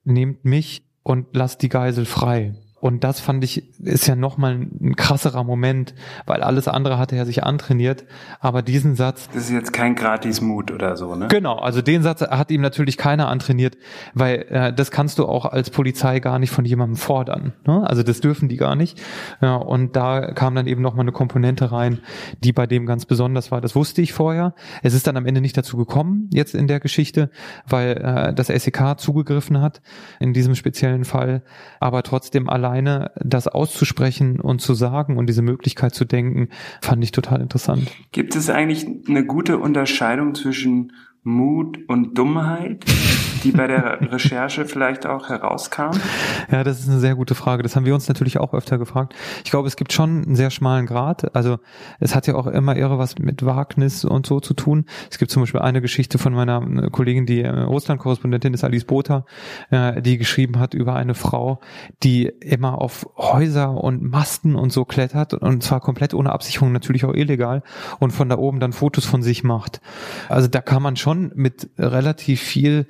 nehmt 0.04 0.46
mich 0.46 0.86
und 1.04 1.28
lasst 1.36 1.62
die 1.62 1.70
Geisel 1.70 2.06
frei. 2.06 2.54
Und 2.82 3.04
das 3.04 3.20
fand 3.20 3.44
ich, 3.44 3.80
ist 3.80 4.08
ja 4.08 4.16
nochmal 4.16 4.54
ein 4.56 4.96
krasserer 4.96 5.44
Moment, 5.44 5.94
weil 6.26 6.42
alles 6.42 6.68
andere 6.68 6.98
hatte 6.98 7.16
er 7.16 7.28
sich 7.28 7.44
antrainiert. 7.44 8.06
Aber 8.40 8.64
diesen 8.64 8.96
Satz. 8.96 9.30
Das 9.32 9.44
ist 9.44 9.52
jetzt 9.52 9.72
kein 9.72 9.94
Gratismut 9.94 10.72
oder 10.72 10.98
so, 10.98 11.14
ne? 11.14 11.28
Genau, 11.28 11.58
also 11.58 11.84
den 11.84 12.02
Satz 12.02 12.22
hat 12.22 12.50
ihm 12.50 12.62
natürlich 12.62 12.98
keiner 12.98 13.28
antrainiert, 13.28 13.78
weil 14.16 14.48
äh, 14.50 14.74
das 14.74 14.90
kannst 14.90 15.20
du 15.20 15.28
auch 15.28 15.46
als 15.46 15.70
Polizei 15.70 16.20
gar 16.20 16.40
nicht 16.40 16.50
von 16.50 16.66
jemandem 16.66 16.96
fordern. 16.96 17.54
Ne? 17.68 17.88
Also 17.88 18.02
das 18.02 18.20
dürfen 18.20 18.50
die 18.50 18.58
gar 18.58 18.76
nicht. 18.76 19.00
Ja, 19.42 19.58
und 19.58 19.96
da 19.96 20.32
kam 20.32 20.56
dann 20.56 20.66
eben 20.66 20.82
nochmal 20.82 21.04
eine 21.04 21.12
Komponente 21.12 21.72
rein, 21.72 22.00
die 22.44 22.52
bei 22.52 22.66
dem 22.66 22.88
ganz 22.88 23.06
besonders 23.06 23.52
war. 23.52 23.62
Das 23.62 23.76
wusste 23.76 24.02
ich 24.02 24.12
vorher. 24.12 24.56
Es 24.82 24.96
ist 24.96 25.06
dann 25.06 25.18
am 25.18 25.28
Ende 25.28 25.42
nicht 25.42 25.56
dazu 25.56 25.78
gekommen, 25.78 26.32
jetzt 26.34 26.56
in 26.56 26.66
der 26.66 26.80
Geschichte, 26.80 27.30
weil 27.68 27.92
äh, 27.98 28.34
das 28.34 28.48
SEK 28.48 28.98
zugegriffen 28.98 29.62
hat 29.62 29.84
in 30.20 30.34
diesem 30.34 30.56
speziellen 30.56 31.06
Fall. 31.06 31.44
Aber 31.80 32.02
trotzdem 32.02 32.50
allein 32.50 32.71
alleine 32.72 33.12
das 33.16 33.48
auszusprechen 33.48 34.40
und 34.40 34.62
zu 34.62 34.74
sagen 34.74 35.18
und 35.18 35.28
diese 35.28 35.42
Möglichkeit 35.42 35.94
zu 35.94 36.06
denken, 36.06 36.50
fand 36.82 37.04
ich 37.04 37.12
total 37.12 37.42
interessant. 37.42 37.92
Gibt 38.12 38.36
es 38.36 38.50
eigentlich 38.50 38.88
eine 39.08 39.26
gute 39.26 39.58
Unterscheidung 39.58 40.36
zwischen 40.36 40.94
Mut 41.24 41.78
und 41.88 42.18
Dummheit, 42.18 42.84
die 43.44 43.52
bei 43.52 43.68
der 43.68 44.02
Recherche 44.12 44.66
vielleicht 44.66 45.06
auch 45.06 45.30
herauskam? 45.30 45.92
Ja, 46.52 46.64
das 46.64 46.80
ist 46.80 46.90
eine 46.90 47.00
sehr 47.00 47.14
gute 47.14 47.36
Frage. 47.36 47.62
Das 47.62 47.76
haben 47.76 47.86
wir 47.86 47.94
uns 47.94 48.08
natürlich 48.08 48.40
auch 48.40 48.56
öfter 48.56 48.80
gefragt. 48.80 49.14
Ich 49.44 49.52
glaube, 49.52 49.68
es 49.68 49.76
gibt 49.76 49.94
schon 49.94 50.24
einen 50.24 50.36
sehr 50.36 50.50
schmalen 50.50 50.88
Grad. 50.88 51.36
Also 51.36 51.60
es 52.00 52.16
hat 52.16 52.26
ja 52.26 52.34
auch 52.34 52.48
immer 52.48 52.76
eher 52.76 52.98
was 52.98 53.20
mit 53.20 53.46
Wagnis 53.46 54.04
und 54.04 54.26
so 54.26 54.40
zu 54.40 54.56
tun. 54.56 54.86
Es 55.12 55.20
gibt 55.20 55.30
zum 55.30 55.44
Beispiel 55.44 55.62
eine 55.62 55.82
Geschichte 55.82 56.18
von 56.18 56.34
meiner 56.34 56.90
Kollegin, 56.90 57.28
die 57.28 57.42
äh, 57.42 57.50
Russland-Korrespondentin 57.50 58.56
ist, 58.56 58.64
Alice 58.64 58.86
Botha, 58.86 59.26
äh, 59.70 60.02
die 60.02 60.18
geschrieben 60.18 60.58
hat 60.58 60.74
über 60.74 60.96
eine 60.96 61.14
Frau, 61.14 61.60
die 62.02 62.26
immer 62.26 62.82
auf 62.82 63.08
Häuser 63.16 63.76
und 63.76 64.02
Masten 64.02 64.56
und 64.56 64.74
so 64.74 64.86
klettert 64.86 65.36
und 65.36 65.62
zwar 65.62 65.82
komplett 65.82 66.16
ohne 66.16 66.32
Absicherung, 66.32 66.72
natürlich 66.72 67.06
auch 67.06 67.14
illegal 67.14 67.62
und 68.00 68.10
von 68.10 68.28
da 68.28 68.40
oben 68.40 68.60
dann 68.60 68.74
Fotos 68.74 69.06
von 69.06 69.22
sich 69.22 69.44
macht. 69.44 69.82
Also 70.28 70.48
da 70.48 70.62
kann 70.62 70.82
man 70.82 70.96
schon 70.96 71.11
schon 71.12 71.32
mit 71.36 71.70
relativ 71.78 72.42
viel 72.42 72.86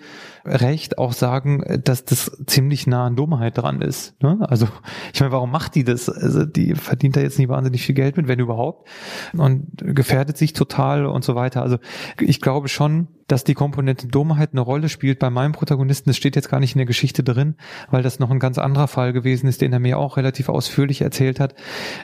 Recht 0.45 0.98
auch 0.98 1.13
sagen, 1.13 1.81
dass 1.83 2.05
das 2.05 2.31
ziemlich 2.48 2.88
nah 2.88 3.05
an 3.05 3.15
Dummheit 3.15 3.57
dran 3.57 3.81
ist. 3.81 4.21
Ne? 4.21 4.39
Also 4.41 4.67
ich 5.13 5.19
meine, 5.19 5.31
warum 5.31 5.51
macht 5.51 5.75
die 5.75 5.83
das? 5.83 6.10
Also 6.10 6.45
die 6.45 6.75
verdient 6.75 7.15
da 7.15 7.21
jetzt 7.21 7.38
nicht 7.38 7.50
wahnsinnig 7.50 7.83
viel 7.83 7.95
Geld 7.95 8.17
mit, 8.17 8.27
wenn 8.27 8.39
überhaupt, 8.39 8.88
und 9.33 9.67
gefährdet 9.77 10.38
sich 10.38 10.53
total 10.53 11.05
und 11.05 11.24
so 11.24 11.36
weiter. 11.36 11.62
Also 11.62 11.77
ich 12.19 12.41
glaube 12.41 12.69
schon, 12.69 13.07
dass 13.27 13.43
die 13.45 13.53
Komponente 13.53 14.07
Dummheit 14.07 14.50
eine 14.51 14.62
Rolle 14.62 14.89
spielt 14.89 15.19
bei 15.19 15.29
meinem 15.29 15.53
Protagonisten, 15.53 16.10
das 16.10 16.17
steht 16.17 16.36
jetzt 16.36 16.50
gar 16.50 16.60
nicht 16.60 16.75
in 16.75 16.79
der 16.79 16.86
Geschichte 16.86 17.24
drin, 17.24 17.55
weil 17.89 18.03
das 18.03 18.19
noch 18.19 18.29
ein 18.29 18.39
ganz 18.39 18.57
anderer 18.57 18.88
Fall 18.88 19.13
gewesen 19.13 19.48
ist, 19.48 19.62
den 19.62 19.71
er 19.71 19.79
mir 19.79 19.98
auch 19.98 20.17
relativ 20.17 20.50
ausführlich 20.50 21.01
erzählt 21.01 21.39
hat. 21.39 21.55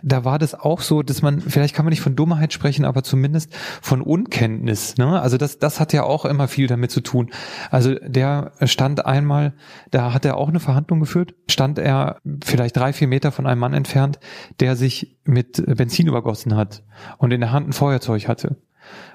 Da 0.03 0.23
war 0.23 0.39
das 0.39 0.53
auch 0.53 0.79
so, 0.79 1.03
dass 1.03 1.21
man, 1.21 1.41
vielleicht 1.41 1.75
kann 1.75 1.83
man 1.83 1.89
nicht 1.89 2.01
von 2.01 2.15
Dummheit 2.15 2.53
sprechen, 2.53 2.85
aber 2.85 3.03
zumindest 3.03 3.53
von 3.81 4.01
Unkenntnis. 4.01 4.95
Ne? 4.97 5.19
Also 5.19 5.37
das, 5.37 5.59
das 5.59 5.81
hat 5.81 5.91
ja 5.91 6.03
auch 6.03 6.23
immer 6.23 6.47
viel 6.47 6.67
damit 6.67 6.91
zu 6.91 7.01
tun. 7.01 7.29
Also 7.71 7.95
der 7.95 8.26
stand 8.63 9.05
einmal, 9.05 9.53
da 9.91 10.13
hat 10.13 10.25
er 10.25 10.37
auch 10.37 10.49
eine 10.49 10.59
Verhandlung 10.59 10.99
geführt, 10.99 11.33
stand 11.49 11.79
er 11.79 12.19
vielleicht 12.43 12.77
drei, 12.77 12.93
vier 12.93 13.07
Meter 13.07 13.31
von 13.31 13.45
einem 13.45 13.59
Mann 13.59 13.73
entfernt, 13.73 14.19
der 14.59 14.75
sich 14.75 15.17
mit 15.23 15.63
Benzin 15.77 16.07
übergossen 16.07 16.55
hat 16.55 16.83
und 17.17 17.31
in 17.31 17.41
der 17.41 17.51
Hand 17.51 17.67
ein 17.69 17.73
Feuerzeug 17.73 18.27
hatte. 18.27 18.57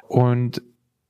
Und 0.08 0.62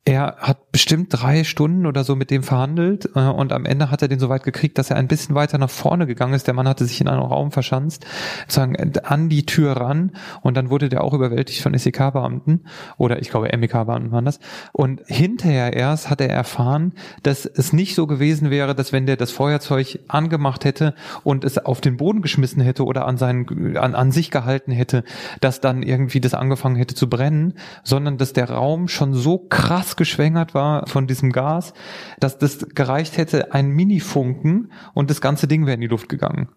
er 0.04 0.36
hat 0.38 0.72
bestimmt 0.72 1.08
drei 1.10 1.44
Stunden 1.44 1.86
oder 1.86 2.02
so 2.02 2.16
mit 2.16 2.32
dem 2.32 2.42
verhandelt 2.42 3.10
äh, 3.14 3.20
und 3.20 3.52
am 3.52 3.64
Ende 3.64 3.92
hat 3.92 4.02
er 4.02 4.08
den 4.08 4.18
so 4.18 4.28
weit 4.28 4.42
gekriegt, 4.42 4.76
dass 4.78 4.90
er 4.90 4.96
ein 4.96 5.06
bisschen 5.06 5.36
weiter 5.36 5.58
nach 5.58 5.70
vorne 5.70 6.08
gegangen 6.08 6.34
ist. 6.34 6.48
Der 6.48 6.54
Mann 6.54 6.66
hatte 6.66 6.84
sich 6.86 7.00
in 7.00 7.06
einem 7.06 7.22
Raum 7.22 7.52
verschanzt, 7.52 8.04
sozusagen 8.40 8.74
äh, 8.74 8.90
an 9.04 9.28
die 9.28 9.46
Tür 9.46 9.76
ran 9.76 10.10
und 10.40 10.56
dann 10.56 10.70
wurde 10.70 10.88
der 10.88 11.04
auch 11.04 11.14
überwältigt 11.14 11.60
von 11.60 11.78
SEK-Beamten 11.78 12.64
oder 12.96 13.20
ich 13.22 13.30
glaube 13.30 13.56
MEK-Beamten 13.56 14.10
waren 14.10 14.24
das. 14.24 14.40
Und 14.72 15.02
hinterher 15.06 15.72
erst 15.72 16.10
hat 16.10 16.20
er 16.20 16.30
erfahren, 16.30 16.94
dass 17.22 17.46
es 17.46 17.72
nicht 17.72 17.94
so 17.94 18.08
gewesen 18.08 18.50
wäre, 18.50 18.74
dass 18.74 18.92
wenn 18.92 19.06
der 19.06 19.16
das 19.16 19.30
Feuerzeug 19.30 20.00
angemacht 20.08 20.64
hätte 20.64 20.94
und 21.22 21.44
es 21.44 21.58
auf 21.58 21.80
den 21.80 21.96
Boden 21.96 22.22
geschmissen 22.22 22.60
hätte 22.60 22.84
oder 22.84 23.06
an 23.06 23.18
seinen 23.18 23.76
an, 23.76 23.94
an 23.94 24.10
sich 24.10 24.32
gehalten 24.32 24.72
hätte, 24.72 25.04
dass 25.40 25.60
dann 25.60 25.84
irgendwie 25.84 26.20
das 26.20 26.34
angefangen 26.34 26.74
hätte 26.74 26.96
zu 26.96 27.08
brennen, 27.08 27.54
sondern 27.84 28.18
dass 28.18 28.32
der 28.32 28.50
Raum 28.50 28.88
schon 28.88 29.14
so 29.14 29.38
krass 29.38 29.91
geschwängert 29.96 30.54
war 30.54 30.86
von 30.86 31.06
diesem 31.06 31.32
Gas, 31.32 31.74
dass 32.20 32.38
das 32.38 32.68
gereicht 32.74 33.16
hätte, 33.16 33.52
ein 33.52 33.70
Minifunken 33.70 34.72
und 34.94 35.10
das 35.10 35.20
ganze 35.20 35.48
Ding 35.48 35.66
wäre 35.66 35.74
in 35.74 35.80
die 35.80 35.86
Luft 35.86 36.08
gegangen. 36.08 36.48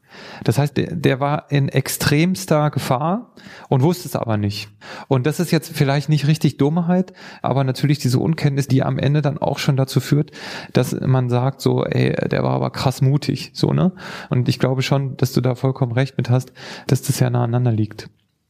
Das 0.44 0.58
heißt, 0.58 0.78
der, 0.78 0.96
der 0.96 1.20
war 1.20 1.52
in 1.52 1.70
extremster 1.70 2.70
Gefahr 2.70 3.34
und 3.70 3.82
wusste 3.82 4.08
es 4.08 4.16
aber 4.16 4.38
nicht. 4.38 4.70
Und 5.08 5.26
das 5.26 5.40
ist 5.40 5.52
jetzt 5.52 5.76
vielleicht 5.76 6.10
nicht 6.10 6.28
richtig 6.28 6.58
Dummheit, 6.58 7.14
aber 7.42 7.64
natürlich 7.64 8.00
diese 8.00 8.20
Unkenntnis, 8.20 8.68
die 8.68 8.84
am 8.84 8.98
Ende 8.98 9.22
dann 9.22 9.38
auch 9.38 9.60
schon 9.60 9.78
dazu 9.78 10.00
führt, 10.00 10.32
dass 10.74 11.00
man 11.00 11.30
sagt 11.30 11.62
so, 11.62 11.84
ey, 11.84 12.14
der 12.30 12.44
war 12.44 12.52
aber 12.52 12.72
krass 12.72 13.02
mutig, 13.02 13.52
so, 13.54 13.74
ne? 13.74 13.94
Und 14.30 14.50
ich 14.50 14.60
glaube 14.60 14.82
schon, 14.82 15.18
dass 15.18 15.34
du 15.34 15.42
da 15.42 15.56
vollkommen 15.56 15.92
recht 15.92 16.18
mit 16.18 16.30
hast, 16.30 16.54
dass 16.88 17.02
das 17.02 17.20
ja 17.20 17.30
nah 17.30 17.44
aneinander 17.44 17.72
liegt. 17.72 18.10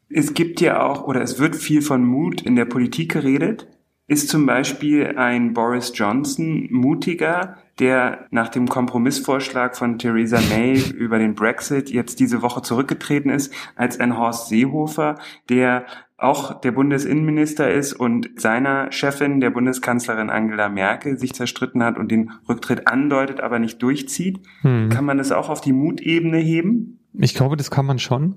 Es 0.09 0.33
gibt 0.33 0.61
ja 0.61 0.81
auch, 0.81 1.03
oder 1.03 1.21
es 1.21 1.39
wird 1.39 1.55
viel 1.55 1.81
von 1.81 2.05
Mut 2.05 2.41
in 2.41 2.55
der 2.55 2.65
Politik 2.65 3.13
geredet. 3.13 3.67
Ist 4.07 4.29
zum 4.29 4.45
Beispiel 4.45 5.15
ein 5.17 5.53
Boris 5.53 5.91
Johnson 5.95 6.67
mutiger, 6.69 7.57
der 7.79 8.27
nach 8.29 8.49
dem 8.49 8.67
Kompromissvorschlag 8.67 9.75
von 9.75 9.97
Theresa 9.97 10.39
May 10.49 10.79
über 10.95 11.17
den 11.17 11.33
Brexit 11.33 11.89
jetzt 11.89 12.19
diese 12.19 12.43
Woche 12.43 12.61
zurückgetreten 12.61 13.31
ist, 13.31 13.51
als 13.75 13.99
ein 13.99 14.17
Horst 14.17 14.49
Seehofer, 14.49 15.15
der 15.49 15.85
auch 16.17 16.61
der 16.61 16.71
Bundesinnenminister 16.71 17.71
ist 17.71 17.93
und 17.93 18.29
seiner 18.39 18.91
Chefin, 18.91 19.41
der 19.41 19.49
Bundeskanzlerin 19.49 20.29
Angela 20.29 20.69
Merkel, 20.69 21.17
sich 21.17 21.33
zerstritten 21.33 21.83
hat 21.83 21.97
und 21.97 22.09
den 22.09 22.31
Rücktritt 22.47 22.87
andeutet, 22.87 23.41
aber 23.41 23.59
nicht 23.59 23.81
durchzieht. 23.81 24.39
Hm. 24.61 24.89
Kann 24.89 25.03
man 25.03 25.17
das 25.17 25.31
auch 25.31 25.49
auf 25.49 25.61
die 25.61 25.73
Mutebene 25.73 26.37
heben? 26.37 26.99
Ich 27.19 27.33
glaube, 27.33 27.57
das 27.57 27.71
kann 27.71 27.85
man 27.85 27.99
schon. 27.99 28.35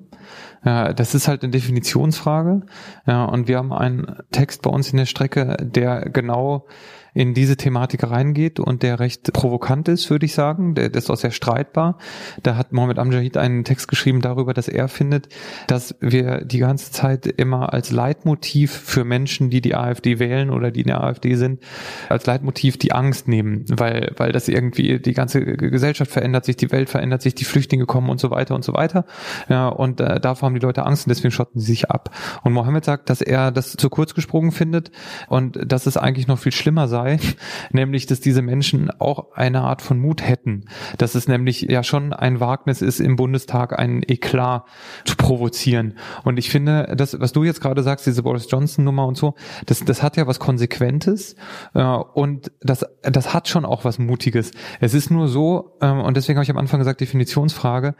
Ja, 0.65 0.93
das 0.93 1.15
ist 1.15 1.29
halt 1.29 1.43
eine 1.43 1.51
Definitionsfrage. 1.51 2.63
Ja, 3.07 3.25
und 3.25 3.49
wir 3.49 3.59
haben 3.59 3.73
einen 3.73 4.17
Text 4.31 4.63
bei 4.63 4.71
uns 4.71 4.91
in 4.91 4.99
der 4.99 5.07
Strecke, 5.07 5.57
der 5.61 6.11
genau 6.11 6.67
in 7.15 7.35
diese 7.35 7.57
Thematik 7.57 8.09
reingeht 8.09 8.61
und 8.61 8.83
der 8.83 9.01
recht 9.01 9.33
provokant 9.33 9.89
ist, 9.89 10.11
würde 10.11 10.27
ich 10.27 10.35
sagen. 10.35 10.75
Der, 10.75 10.89
der 10.89 10.99
ist 10.99 11.11
auch 11.11 11.17
sehr 11.17 11.31
streitbar. 11.31 11.99
Da 12.43 12.57
hat 12.57 12.73
Mohammed 12.73 12.99
Amjahid 12.99 13.37
einen 13.37 13.65
Text 13.65 13.89
geschrieben 13.89 14.21
darüber, 14.21 14.55
dass 14.55 14.69
er 14.69 14.89
findet, 14.89 15.29
dass 15.67 15.97
wir 16.01 16.45
die 16.45 16.59
ganze 16.59 16.93
Zeit 16.93 17.27
immer 17.27 17.73
als 17.73 17.91
Leitmotiv 17.91 18.73
für 18.73 19.05
Menschen, 19.05 19.51
die 19.51 19.61
die 19.61 19.75
AfD 19.75 20.19
wählen 20.19 20.51
oder 20.51 20.71
die 20.71 20.83
in 20.83 20.89
der 20.89 21.03
AfD 21.03 21.35
sind, 21.35 21.61
als 22.09 22.27
Leitmotiv 22.27 22.79
die 22.79 22.93
Angst 22.93 23.29
nehmen, 23.29 23.65
weil, 23.69 24.13
weil 24.17 24.33
das 24.33 24.49
irgendwie 24.49 24.99
die 24.99 25.15
ganze 25.15 25.45
Gesellschaft 25.45 26.11
verändert 26.11 26.45
sich, 26.45 26.57
die 26.57 26.71
Welt 26.71 26.89
verändert 26.89 27.23
sich, 27.23 27.35
die 27.35 27.45
Flüchtlinge 27.45 27.87
kommen 27.87 28.11
und 28.11 28.21
so 28.21 28.31
weiter 28.31 28.55
und 28.55 28.65
so 28.65 28.75
weiter. 28.75 29.05
Ja, 29.49 29.69
und 29.69 30.01
äh, 30.01 30.21
davor 30.21 30.47
haben 30.47 30.55
die 30.55 30.61
Leute 30.61 30.85
Angst 30.85 31.07
und 31.07 31.11
deswegen 31.11 31.33
schotten 31.33 31.61
sie 31.61 31.67
sich 31.67 31.91
ab. 31.91 32.15
Und 32.45 32.53
Mohammed 32.53 32.85
sagt, 32.85 33.11
dass 33.11 33.21
er 33.21 33.51
das 33.51 33.73
zu 33.73 33.91
kurz 33.91 34.15
gesprungen 34.15 34.53
findet 34.53 34.91
und 35.29 35.59
dass 35.71 35.87
es 35.87 35.97
eigentlich 35.97 36.27
noch 36.27 36.39
viel 36.39 36.53
schlimmer 36.53 36.89
sei, 36.89 37.08
dabei, 37.09 37.19
nämlich, 37.73 38.07
dass 38.07 38.21
diese 38.21 38.43
Menschen 38.43 38.91
auch 38.99 39.33
eine 39.33 39.63
Art 39.63 39.83
von 39.83 39.99
Mut 39.99 40.27
hätten, 40.27 40.65
dass 40.99 41.15
es 41.15 41.29
nämlich 41.29 41.63
ja 41.63 41.83
schon 41.83 42.13
ein 42.13 42.41
Wagnis 42.41 42.83
ist, 42.83 43.01
im 43.01 43.17
Bundestag 43.17 43.79
einen 43.79 44.03
Eklat 44.03 44.65
zu 45.05 45.17
provozieren. 45.17 45.95
Und 46.25 46.39
ich 46.39 46.51
finde, 46.51 46.95
das, 46.97 47.19
was 47.21 47.33
du 47.33 47.45
jetzt 47.45 47.61
gerade 47.61 47.83
sagst, 47.83 48.07
diese 48.07 48.23
Boris 48.23 48.47
Johnson 48.51 48.85
Nummer 48.85 49.07
und 49.07 49.17
so, 49.17 49.35
das, 49.67 49.85
das 49.85 50.03
hat 50.03 50.17
ja 50.17 50.27
was 50.27 50.39
Konsequentes 50.39 51.37
äh, 51.75 51.83
und 51.83 52.53
das, 52.61 52.85
das 53.03 53.35
hat 53.35 53.49
schon 53.49 53.65
auch 53.65 53.85
was 53.85 53.99
Mutiges. 53.99 54.51
Es 54.81 54.95
ist 54.95 55.11
nur 55.11 55.29
so, 55.29 55.77
äh, 55.81 55.91
und 55.91 56.17
deswegen 56.17 56.39
habe 56.39 56.45
ich 56.45 56.51
am 56.51 56.59
Anfang 56.59 56.79
gesagt, 56.79 57.01
Definitionsfrage, 57.01 57.95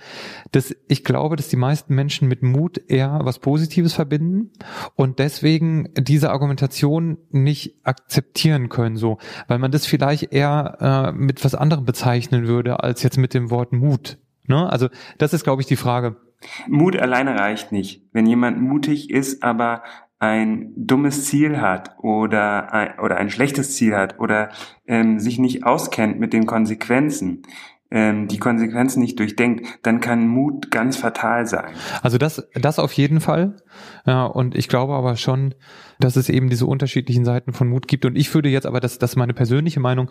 dass 0.53 0.75
ich 0.89 1.05
glaube, 1.05 1.37
dass 1.37 1.49
die 1.49 1.57
meisten 1.57 1.95
Menschen 1.95 2.29
mit 2.29 2.43
Mut 2.43 2.81
eher 2.89 3.21
was 3.23 3.39
Positives 3.39 3.95
verbinden 3.95 4.51
und 4.95 5.19
deswegen 5.19 5.89
diese 5.97 6.31
Argumentation 6.31 7.19
nicht 7.31 7.77
akzeptieren 7.85 8.69
können 8.69 8.88
so, 8.97 9.19
weil 9.47 9.59
man 9.59 9.71
das 9.71 9.87
vielleicht 9.87 10.33
eher 10.33 11.13
äh, 11.13 11.13
mit 11.13 11.45
was 11.45 11.55
anderem 11.55 11.85
bezeichnen 11.85 12.47
würde 12.47 12.83
als 12.83 13.03
jetzt 13.03 13.19
mit 13.19 13.35
dem 13.35 13.51
Wort 13.51 13.73
Mut. 13.73 14.19
Ne? 14.47 14.71
Also 14.71 14.89
das 15.19 15.33
ist, 15.33 15.45
glaube 15.45 15.63
ich, 15.63 15.69
die 15.69 15.77
Frage. 15.77 16.17
Mut 16.69 16.97
alleine 16.97 17.39
reicht 17.39 17.73
nicht. 17.73 18.03
Wenn 18.13 18.27
jemand 18.27 18.61
mutig 18.61 19.11
ist, 19.11 19.43
aber 19.43 19.83
ein 20.21 20.73
dummes 20.77 21.27
Ziel 21.27 21.61
hat 21.61 21.97
oder 21.99 22.73
ein, 22.73 22.99
oder 22.99 23.17
ein 23.17 23.31
schlechtes 23.31 23.77
Ziel 23.77 23.97
hat 23.97 24.19
oder 24.19 24.51
ähm, 24.87 25.21
sich 25.21 25.39
nicht 25.39 25.65
auskennt 25.65 26.19
mit 26.19 26.33
den 26.33 26.47
Konsequenzen, 26.47 27.43
ähm, 27.91 28.29
die 28.29 28.39
Konsequenzen 28.39 29.01
nicht 29.01 29.19
durchdenkt, 29.19 29.67
dann 29.83 30.01
kann 30.01 30.29
Mut 30.29 30.71
ganz 30.71 30.97
fatal 30.97 31.47
sein. 31.47 31.73
Also 32.03 32.19
das, 32.19 32.47
das 32.55 32.79
auf 32.79 32.93
jeden 32.93 33.21
Fall. 33.21 33.57
Ja, 34.07 34.25
und 34.27 34.55
ich 34.55 34.69
glaube 34.69 34.95
aber 34.95 35.17
schon, 35.17 35.55
dass 35.99 36.17
es 36.17 36.29
eben 36.29 36.51
diese 36.51 36.67
unterschiedlichen 36.67 37.25
Seiten 37.25 37.53
von 37.53 37.69
Mut 37.69 37.89
gibt. 37.89 38.05
Und 38.05 38.17
ich 38.17 38.33
würde 38.35 38.51
jetzt 38.51 38.67
aber, 38.67 38.81
das, 38.81 38.99
das 38.99 39.13
ist 39.13 39.17
meine 39.17 39.35
persönliche 39.35 39.81
Meinung, 39.81 40.11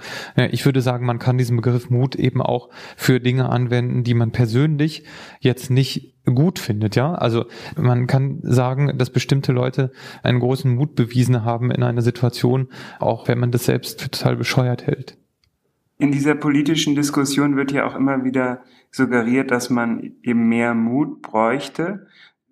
ich 0.51 0.65
würde 0.65 0.81
sagen, 0.81 1.05
man 1.05 1.19
kann 1.19 1.37
diesen 1.37 1.55
Begriff 1.55 1.89
Mut 1.89 2.15
eben 2.15 2.41
auch 2.41 2.69
für 2.95 3.19
Dinge 3.19 3.49
anwenden, 3.49 4.03
die 4.03 4.13
man 4.13 4.31
persönlich 4.31 5.03
jetzt 5.39 5.69
nicht 5.69 6.15
gut 6.25 6.59
findet, 6.59 6.95
ja. 6.95 7.13
Also 7.13 7.45
man 7.77 8.05
kann 8.07 8.39
sagen, 8.41 8.97
dass 8.97 9.11
bestimmte 9.11 9.53
Leute 9.53 9.91
einen 10.23 10.39
großen 10.39 10.75
Mut 10.75 10.95
bewiesen 10.95 11.45
haben 11.45 11.71
in 11.71 11.83
einer 11.83 12.01
Situation, 12.01 12.67
auch 12.99 13.27
wenn 13.27 13.39
man 13.39 13.51
das 13.51 13.65
selbst 13.65 14.01
für 14.01 14.11
total 14.11 14.35
bescheuert 14.35 14.87
hält 14.87 15.17
in 15.97 16.11
dieser 16.11 16.35
politischen 16.35 16.95
Diskussion 16.95 17.55
wird 17.55 17.71
ja 17.71 17.85
auch 17.87 17.95
immer 17.95 18.23
wieder 18.23 18.63
suggeriert, 18.91 19.51
dass 19.51 19.69
man 19.69 20.15
eben 20.21 20.47
mehr 20.47 20.73
Mut 20.73 21.21
bräuchte 21.21 22.07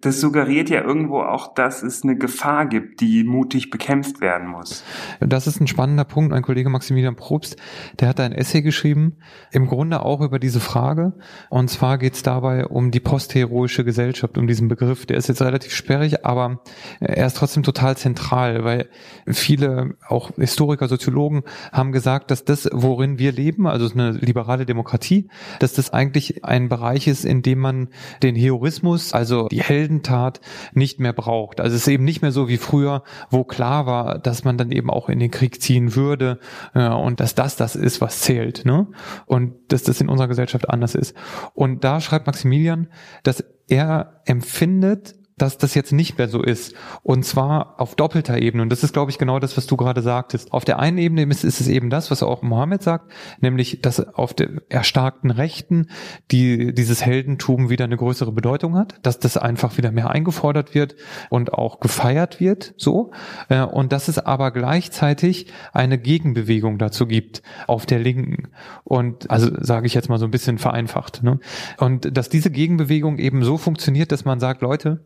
das 0.06 0.22
suggeriert 0.22 0.70
ja 0.70 0.82
irgendwo 0.82 1.22
auch, 1.22 1.54
dass 1.54 1.82
es 1.82 2.04
eine 2.04 2.16
Gefahr 2.16 2.68
gibt, 2.68 3.02
die 3.02 3.24
mutig 3.24 3.70
bekämpft 3.70 4.22
werden 4.22 4.48
muss. 4.48 4.84
Das 5.20 5.48
ist 5.48 5.60
ein 5.60 5.68
spannender 5.68 6.04
Punkt. 6.04 6.34
Ein 6.34 6.44
Kollege 6.44 6.70
Maximilian 6.70 7.16
Probst, 7.16 7.58
der 8.00 8.10
hat 8.10 8.20
ein 8.20 8.32
Essay 8.32 8.62
geschrieben, 8.62 9.18
im 9.52 9.68
Grunde 9.68 10.04
auch 10.04 10.22
über 10.22 10.38
diese 10.38 10.60
Frage. 10.60 11.14
Und 11.50 11.70
zwar 11.70 11.98
geht 11.98 12.14
es 12.14 12.24
dabei 12.24 12.66
um 12.66 12.92
die 12.92 13.00
postheroische 13.00 13.84
Gesellschaft, 13.84 14.38
um 14.38 14.48
diesen 14.48 14.68
Begriff. 14.68 15.06
Der 15.06 15.18
ist 15.18 15.28
jetzt 15.28 15.42
relativ 15.42 15.74
sperrig, 15.74 16.26
aber 16.26 16.62
er 17.00 17.26
ist 17.26 17.38
trotzdem 17.38 17.64
total 17.64 17.98
zentral, 17.98 18.64
weil 18.64 18.90
viele, 19.28 19.96
auch 20.08 20.32
Historiker, 20.38 20.88
Soziologen, 20.88 21.44
haben 21.72 21.92
gesagt, 21.92 22.32
dass 22.32 22.46
das, 22.46 22.70
worin 22.72 23.18
wir 23.18 23.32
leben, 23.32 23.68
also 23.68 23.90
eine 23.92 24.12
liberale 24.12 24.66
Demokratie, 24.66 25.30
dass 25.60 25.74
das 25.74 25.92
eigentlich 25.92 26.46
ein 26.46 26.70
Bereich 26.70 27.08
ist, 27.08 27.26
in 27.26 27.42
dem 27.42 27.60
man 27.60 27.88
den 28.22 28.36
Heroismus, 28.36 29.14
also 29.14 29.48
die 29.48 29.62
Helden, 29.62 29.95
Heldentat 29.96 30.42
nicht 30.74 31.00
mehr 31.00 31.14
braucht. 31.14 31.62
Also 31.62 31.76
es 31.76 31.84
ist 31.84 31.88
eben 31.88 32.04
nicht 32.04 32.22
mehr 32.22 32.32
so 32.32 32.48
wie 32.48 32.58
früher, 32.58 33.04
wo 33.30 33.44
klar 33.44 33.86
war, 33.86 34.20
dass 34.20 34.44
man 34.44 34.58
dann 34.58 34.72
eben 34.72 34.90
auch 34.90 35.10
in 35.10 35.20
den 35.20 35.32
Krieg 35.32 35.62
ziehen 35.62 35.96
würde 35.96 36.40
äh, 36.74 36.88
und 36.88 37.20
dass 37.20 37.36
das 37.36 37.56
das 37.56 37.76
ist, 37.76 38.02
was 38.02 38.22
zählt. 38.22 38.66
Ne? 38.66 38.88
Und 39.26 39.54
dass 39.70 39.84
das 39.84 40.02
in 40.02 40.10
unserer 40.10 40.28
Gesellschaft 40.28 40.70
anders 40.70 40.96
ist. 40.96 41.16
Und 41.54 41.84
da 41.84 42.02
schreibt 42.02 42.28
Maximilian, 42.28 42.88
dass 43.24 43.44
er 43.68 44.22
empfindet, 44.26 45.16
dass 45.38 45.58
das 45.58 45.76
jetzt 45.76 45.92
nicht 45.92 46.18
mehr 46.18 46.30
so 46.30 46.42
ist. 46.42 46.74
Und 47.04 47.26
zwar 47.26 47.80
auf 47.80 47.96
doppelter 47.96 48.38
Ebene. 48.38 48.64
Und 48.64 48.70
das 48.70 48.84
ist, 48.84 48.94
glaube 48.94 49.12
ich, 49.12 49.18
genau 49.18 49.40
das, 49.40 49.58
was 49.58 49.68
du 49.68 49.76
gerade 49.76 50.02
sagtest. 50.02 50.54
Auf 50.54 50.64
der 50.64 50.80
einen 50.80 50.98
Ebene 50.98 51.24
ist, 51.24 51.44
ist 51.44 51.60
es 51.60 51.68
eben 51.68 51.90
das, 51.90 52.10
was 52.10 52.24
auch 52.24 52.42
Mohammed 52.42 52.82
sagt, 52.82 53.12
nämlich, 53.42 53.82
dass 53.82 54.00
auf 54.00 54.34
der 54.34 54.50
erstarkten 54.70 55.32
Rechten 55.32 55.90
die, 56.32 56.74
dieses 56.74 57.06
Heldentum 57.06 57.70
wieder 57.70 57.84
eine 57.84 57.98
größere 57.98 58.32
Bedeutung 58.32 58.78
hat, 58.78 58.96
dass 59.04 59.20
das 59.20 59.36
einfach 59.36 59.78
wieder 59.78 59.92
mehr 59.92 60.10
eingefordert 60.10 60.74
wird 60.74 60.96
und 61.30 61.54
auch 61.54 61.82
gefeiert 61.82 62.40
wird, 62.40 62.74
so. 62.78 63.12
Äh, 63.50 63.62
und 63.62 63.92
dass 63.92 64.08
es 64.08 64.20
aber 64.20 64.52
gleichzeitig 64.52 65.48
eine 65.74 65.98
Gegenbewegung 65.98 66.78
dazu 66.78 67.08
gibt 67.08 67.42
auf 67.68 67.86
der 67.86 68.00
Linken. 68.00 68.50
Und 68.86 69.30
also 69.30 69.52
sage 69.60 69.88
ich 69.88 69.94
jetzt 69.94 70.10
mal 70.10 70.18
so 70.18 70.26
ein 70.26 70.32
bisschen 70.32 70.60
vereinfacht. 70.60 71.24
Ne? 71.24 71.40
Und 71.78 72.16
dass 72.16 72.30
diese 72.30 72.52
Gegenbewegung 72.52 73.18
eben 73.18 73.44
so 73.44 73.58
funktioniert, 73.58 74.12
dass 74.14 74.24
man 74.24 74.40
sagt, 74.40 74.62
Leute, 74.62 75.04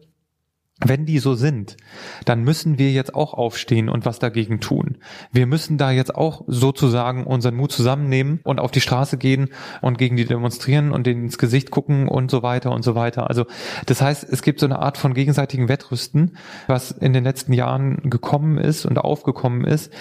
wenn 0.85 1.05
die 1.05 1.19
so 1.19 1.35
sind, 1.35 1.77
dann 2.25 2.43
müssen 2.43 2.77
wir 2.77 2.91
jetzt 2.91 3.13
auch 3.13 3.33
aufstehen 3.33 3.89
und 3.89 4.05
was 4.05 4.19
dagegen 4.19 4.61
tun. 4.61 4.97
Wir 5.31 5.45
müssen 5.45 5.77
da 5.77 5.91
jetzt 5.91 6.15
auch 6.15 6.43
sozusagen 6.47 7.25
unseren 7.25 7.55
Mut 7.55 7.71
zusammennehmen 7.71 8.39
und 8.43 8.59
auf 8.59 8.71
die 8.71 8.79
Straße 8.81 9.17
gehen 9.17 9.49
und 9.81 9.97
gegen 9.97 10.15
die 10.15 10.25
demonstrieren 10.25 10.91
und 10.91 11.05
denen 11.05 11.25
ins 11.25 11.37
Gesicht 11.37 11.69
gucken 11.69 12.07
und 12.07 12.31
so 12.31 12.43
weiter 12.43 12.71
und 12.71 12.83
so 12.83 12.95
weiter. 12.95 13.27
Also 13.29 13.45
das 13.87 14.01
heißt, 14.01 14.23
es 14.23 14.41
gibt 14.41 14.59
so 14.59 14.65
eine 14.65 14.79
Art 14.79 14.97
von 14.97 15.13
gegenseitigen 15.13 15.67
Wettrüsten, 15.67 16.37
was 16.67 16.91
in 16.91 17.11
den 17.11 17.25
letzten 17.25 17.51
Jahren 17.51 18.09
gekommen 18.09 18.57
ist 18.57 18.85
und 18.85 18.97
aufgekommen 18.97 19.65
ist. 19.65 19.91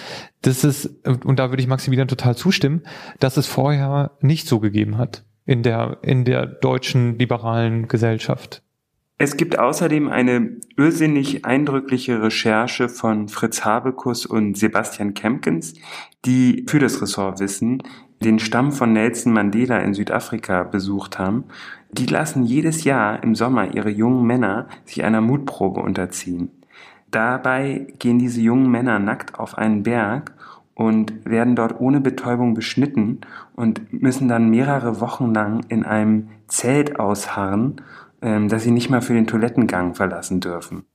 Das 0.41 0.63
ist, 0.63 1.05
und 1.05 1.39
da 1.39 1.49
würde 1.49 1.61
ich 1.61 1.67
Maximilian 1.67 2.07
total 2.07 2.37
zustimmen, 2.37 2.83
dass 3.19 3.35
es 3.35 3.47
vorher 3.47 4.11
nicht 4.21 4.47
so 4.47 4.59
gegeben 4.59 4.97
hat 4.97 5.25
in 5.45 5.63
der, 5.63 5.97
in 6.03 6.23
der 6.23 6.45
deutschen 6.45 7.17
liberalen 7.17 7.89
Gesellschaft. 7.89 8.63
Es 9.21 9.35
gibt 9.35 9.59
außerdem 9.59 10.07
eine 10.07 10.51
irrsinnig 10.77 11.43
eindrückliche 11.43 12.21
Recherche 12.21 12.87
von 12.87 13.27
Fritz 13.27 13.65
Habekus 13.65 14.25
und 14.25 14.57
Sebastian 14.57 15.13
Kempkens, 15.13 15.73
die 16.23 16.65
für 16.69 16.79
das 16.79 17.01
Ressort 17.01 17.41
Wissen 17.41 17.83
den 18.23 18.39
Stamm 18.39 18.71
von 18.71 18.93
Nelson 18.93 19.33
Mandela 19.33 19.79
in 19.79 19.93
Südafrika 19.93 20.63
besucht 20.63 21.19
haben. 21.19 21.43
Die 21.91 22.05
lassen 22.05 22.45
jedes 22.45 22.85
Jahr 22.85 23.21
im 23.21 23.35
Sommer 23.35 23.75
ihre 23.75 23.89
jungen 23.89 24.25
Männer 24.25 24.69
sich 24.85 25.03
einer 25.03 25.19
Mutprobe 25.19 25.81
unterziehen. 25.81 26.51
Dabei 27.11 27.87
gehen 27.99 28.19
diese 28.19 28.39
jungen 28.39 28.71
Männer 28.71 28.99
nackt 28.99 29.37
auf 29.37 29.57
einen 29.57 29.83
Berg 29.83 30.33
und 30.75 31.25
werden 31.25 31.57
dort 31.57 31.81
ohne 31.81 31.99
Betäubung 31.99 32.53
beschnitten 32.53 33.19
und 33.53 33.91
müssen 33.91 34.29
dann 34.29 34.49
mehrere 34.49 35.01
Wochen 35.01 35.33
lang 35.33 35.65
in 35.67 35.83
einem 35.83 36.29
Zelt 36.47 37.01
ausharren 37.01 37.81
dass 38.21 38.63
sie 38.63 38.71
nicht 38.71 38.89
mal 38.89 39.01
für 39.01 39.13
den 39.13 39.27
Toilettengang 39.27 39.95
verlassen 39.95 40.39
dürfen. 40.39 40.85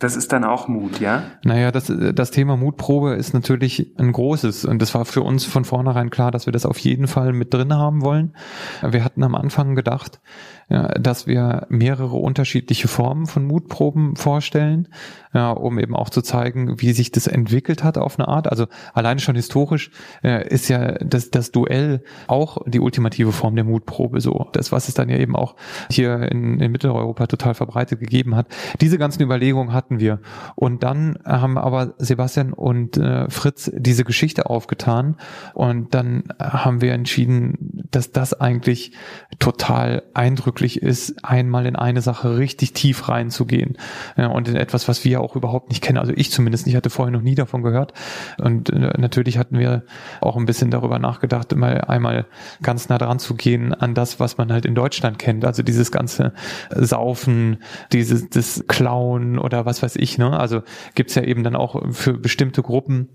Das 0.00 0.14
ist 0.14 0.32
dann 0.32 0.44
auch 0.44 0.68
Mut, 0.68 1.00
ja? 1.00 1.24
Naja, 1.42 1.72
das, 1.72 1.92
das 2.14 2.30
Thema 2.30 2.56
Mutprobe 2.56 3.14
ist 3.14 3.34
natürlich 3.34 3.94
ein 3.98 4.12
großes 4.12 4.64
und 4.64 4.80
das 4.80 4.94
war 4.94 5.04
für 5.04 5.22
uns 5.22 5.44
von 5.44 5.64
vornherein 5.64 6.10
klar, 6.10 6.30
dass 6.30 6.46
wir 6.46 6.52
das 6.52 6.66
auf 6.66 6.78
jeden 6.78 7.08
Fall 7.08 7.32
mit 7.32 7.52
drin 7.52 7.74
haben 7.74 8.02
wollen. 8.02 8.36
Wir 8.80 9.02
hatten 9.02 9.24
am 9.24 9.34
Anfang 9.34 9.74
gedacht, 9.74 10.20
dass 10.68 11.26
wir 11.26 11.66
mehrere 11.68 12.14
unterschiedliche 12.14 12.86
Formen 12.86 13.26
von 13.26 13.44
Mutproben 13.44 14.14
vorstellen, 14.14 14.86
ja, 15.34 15.50
um 15.50 15.78
eben 15.78 15.94
auch 15.94 16.10
zu 16.10 16.22
zeigen, 16.22 16.80
wie 16.80 16.92
sich 16.92 17.12
das 17.12 17.26
entwickelt 17.26 17.84
hat 17.84 17.98
auf 17.98 18.18
eine 18.18 18.28
Art. 18.28 18.50
Also 18.50 18.66
alleine 18.94 19.20
schon 19.20 19.36
historisch 19.36 19.90
äh, 20.22 20.46
ist 20.48 20.68
ja 20.68 20.92
das, 20.98 21.30
das 21.30 21.50
Duell 21.50 22.02
auch 22.26 22.58
die 22.66 22.80
ultimative 22.80 23.32
Form 23.32 23.54
der 23.54 23.64
Mutprobe 23.64 24.20
so. 24.20 24.48
Das, 24.52 24.72
was 24.72 24.88
es 24.88 24.94
dann 24.94 25.08
ja 25.08 25.16
eben 25.16 25.36
auch 25.36 25.56
hier 25.90 26.30
in, 26.30 26.60
in 26.60 26.72
Mitteleuropa 26.72 27.26
total 27.26 27.54
verbreitet 27.54 28.00
gegeben 28.00 28.36
hat. 28.36 28.46
Diese 28.80 28.98
ganzen 28.98 29.22
Überlegungen 29.22 29.72
hatten 29.72 30.00
wir. 30.00 30.20
Und 30.54 30.82
dann 30.82 31.18
haben 31.24 31.58
aber 31.58 31.94
Sebastian 31.98 32.52
und 32.52 32.96
äh, 32.96 33.28
Fritz 33.30 33.70
diese 33.74 34.04
Geschichte 34.04 34.48
aufgetan 34.48 35.16
und 35.54 35.94
dann 35.94 36.24
haben 36.40 36.80
wir 36.80 36.92
entschieden, 36.92 37.84
dass 37.90 38.12
das 38.12 38.34
eigentlich 38.34 38.92
total 39.38 40.02
eindrücklich 40.14 40.82
ist, 40.82 41.24
einmal 41.24 41.66
in 41.66 41.76
eine 41.76 42.00
Sache 42.00 42.38
richtig 42.38 42.72
tief 42.72 43.08
reinzugehen 43.08 43.76
ja, 44.16 44.28
und 44.28 44.48
in 44.48 44.56
etwas, 44.56 44.88
was 44.88 45.04
wir 45.04 45.20
überhaupt 45.36 45.68
nicht 45.68 45.82
kennen. 45.82 45.98
Also 45.98 46.12
ich 46.14 46.30
zumindest 46.30 46.66
nicht, 46.66 46.76
hatte 46.76 46.90
vorher 46.90 47.12
noch 47.12 47.22
nie 47.22 47.34
davon 47.34 47.62
gehört. 47.62 47.92
Und 48.38 48.70
äh, 48.70 48.92
natürlich 48.98 49.38
hatten 49.38 49.58
wir 49.58 49.84
auch 50.20 50.36
ein 50.36 50.46
bisschen 50.46 50.70
darüber 50.70 50.98
nachgedacht, 50.98 51.54
mal 51.54 51.82
einmal 51.82 52.26
ganz 52.62 52.88
nah 52.88 52.98
dran 52.98 53.18
zu 53.18 53.34
gehen 53.34 53.74
an 53.74 53.94
das, 53.94 54.20
was 54.20 54.38
man 54.38 54.52
halt 54.52 54.66
in 54.66 54.74
Deutschland 54.74 55.18
kennt. 55.18 55.44
Also 55.44 55.62
dieses 55.62 55.92
ganze 55.92 56.32
Saufen, 56.70 57.62
dieses 57.92 58.28
das 58.28 58.64
Klauen 58.68 59.38
oder 59.38 59.66
was 59.66 59.82
weiß 59.82 59.96
ich. 59.96 60.18
Ne? 60.18 60.38
Also 60.38 60.62
gibt's 60.94 61.14
ja 61.14 61.22
eben 61.22 61.44
dann 61.44 61.56
auch 61.56 61.82
für 61.92 62.14
bestimmte 62.14 62.62
Gruppen 62.62 63.08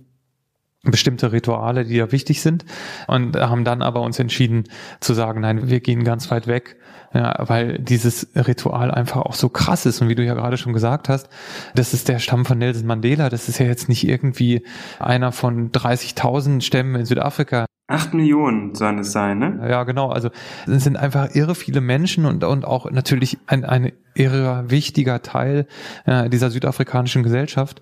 bestimmte 0.84 1.32
Rituale, 1.32 1.86
die 1.86 1.96
ja 1.96 2.12
wichtig 2.12 2.42
sind 2.42 2.66
und 3.08 3.38
haben 3.38 3.64
dann 3.64 3.82
aber 3.82 4.02
uns 4.02 4.20
entschieden 4.20 4.66
zu 5.00 5.14
sagen, 5.14 5.42
nein, 5.42 5.70
wir 5.70 5.80
gehen 5.80 6.04
ganz 6.04 6.30
weit 6.30 6.46
weg, 6.48 6.76
ja, 7.14 7.36
weil 7.40 7.80
dieses 7.80 8.28
Ritual 8.36 8.92
einfach 8.92 9.22
auch 9.22 9.36
so 9.36 9.48
krass 9.48 9.86
ist 9.86 10.02
und 10.02 10.10
wie 10.10 10.16
du 10.16 10.26
ja 10.26 10.34
gerade 10.34 10.58
schon 10.58 10.74
gesagt 10.74 11.08
hast, 11.08 11.30
das 11.74 11.94
ist 11.94 12.10
der 12.10 12.20
Stamm 12.20 12.44
von 12.44 12.58
Nelson 12.58 12.86
Mandela, 12.86 13.30
das 13.30 13.48
ist 13.48 13.60
ja 13.60 13.66
jetzt 13.66 13.88
nicht 13.88 14.06
irgendwie 14.06 14.66
einer 15.00 15.32
von 15.32 15.72
30.000 15.72 16.62
Stämmen 16.62 16.96
in 16.96 17.06
Südafrika. 17.06 17.66
Acht 17.88 18.14
Millionen 18.14 18.76
sollen 18.76 19.00
es 19.00 19.12
sein, 19.12 19.40
ne? 19.40 19.68
Ja, 19.70 19.84
genau. 19.84 20.10
Also 20.10 20.30
es 20.66 20.84
sind 20.86 20.96
einfach 20.96 21.36
irre 21.36 21.54
viele 21.54 21.82
Menschen 21.82 22.26
und, 22.26 22.44
und 22.44 22.66
auch 22.66 22.90
natürlich 22.90 23.38
ein, 23.46 23.66
ein 23.66 23.92
irre 24.16 24.70
wichtiger 24.70 25.22
Teil 25.22 25.68
äh, 26.06 26.30
dieser 26.30 26.50
südafrikanischen 26.50 27.24
Gesellschaft. 27.24 27.82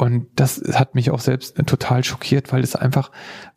Und 0.00 0.28
das 0.34 0.62
hat 0.72 0.94
mich 0.94 1.10
auch 1.10 1.20
selbst 1.20 1.56
total 1.66 2.02
schockiert, 2.04 2.54
weil 2.54 2.62
es 2.62 2.74
einfach 2.74 3.10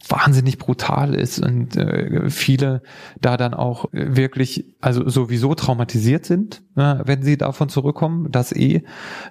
wahnsinnig 0.10 0.58
brutal 0.58 1.16
ist 1.16 1.40
und 1.40 1.78
äh, 1.78 2.30
viele 2.30 2.82
da 3.22 3.38
dann 3.38 3.54
auch 3.54 3.86
wirklich, 3.94 4.66
also 4.82 5.08
sowieso 5.08 5.56
traumatisiert 5.56 6.26
sind, 6.26 6.62
äh, 6.76 6.96
wenn 7.06 7.24
sie 7.24 7.38
davon 7.38 7.70
zurückkommen, 7.70 8.30
das 8.30 8.52
eh, 8.52 8.84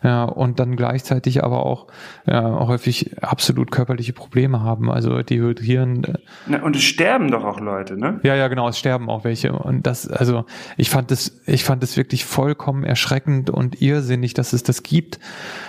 ja, 0.02 0.24
und 0.24 0.58
dann 0.58 0.74
gleichzeitig 0.74 1.44
aber 1.44 1.66
auch 1.66 1.88
häufig 2.26 3.22
absolut 3.22 3.70
körperliche 3.70 4.12
Probleme 4.12 4.62
haben, 4.62 4.90
also 4.90 5.20
dehydrieren. 5.22 6.04
Äh. 6.04 6.14
Na, 6.46 6.62
und 6.62 6.76
es 6.76 6.82
sterben 6.82 7.30
doch 7.30 7.44
auch 7.44 7.60
Leute, 7.60 7.98
ne? 7.98 8.20
Ja, 8.22 8.34
ja, 8.36 8.48
genau, 8.48 8.68
es 8.68 8.78
sterben 8.78 9.10
auch 9.10 9.24
welche. 9.24 9.52
Und 9.52 9.86
das, 9.86 10.08
also 10.08 10.46
ich 10.78 10.88
fand 10.88 11.10
das, 11.10 11.42
ich 11.46 11.64
fand 11.64 11.82
das 11.82 11.96
wirklich 11.96 12.24
vollkommen 12.24 12.84
erschreckend 12.84 13.50
und 13.50 13.82
irrsinnig, 13.82 14.32
dass 14.32 14.54
es 14.54 14.62
das 14.62 14.82
gibt. 14.82 15.18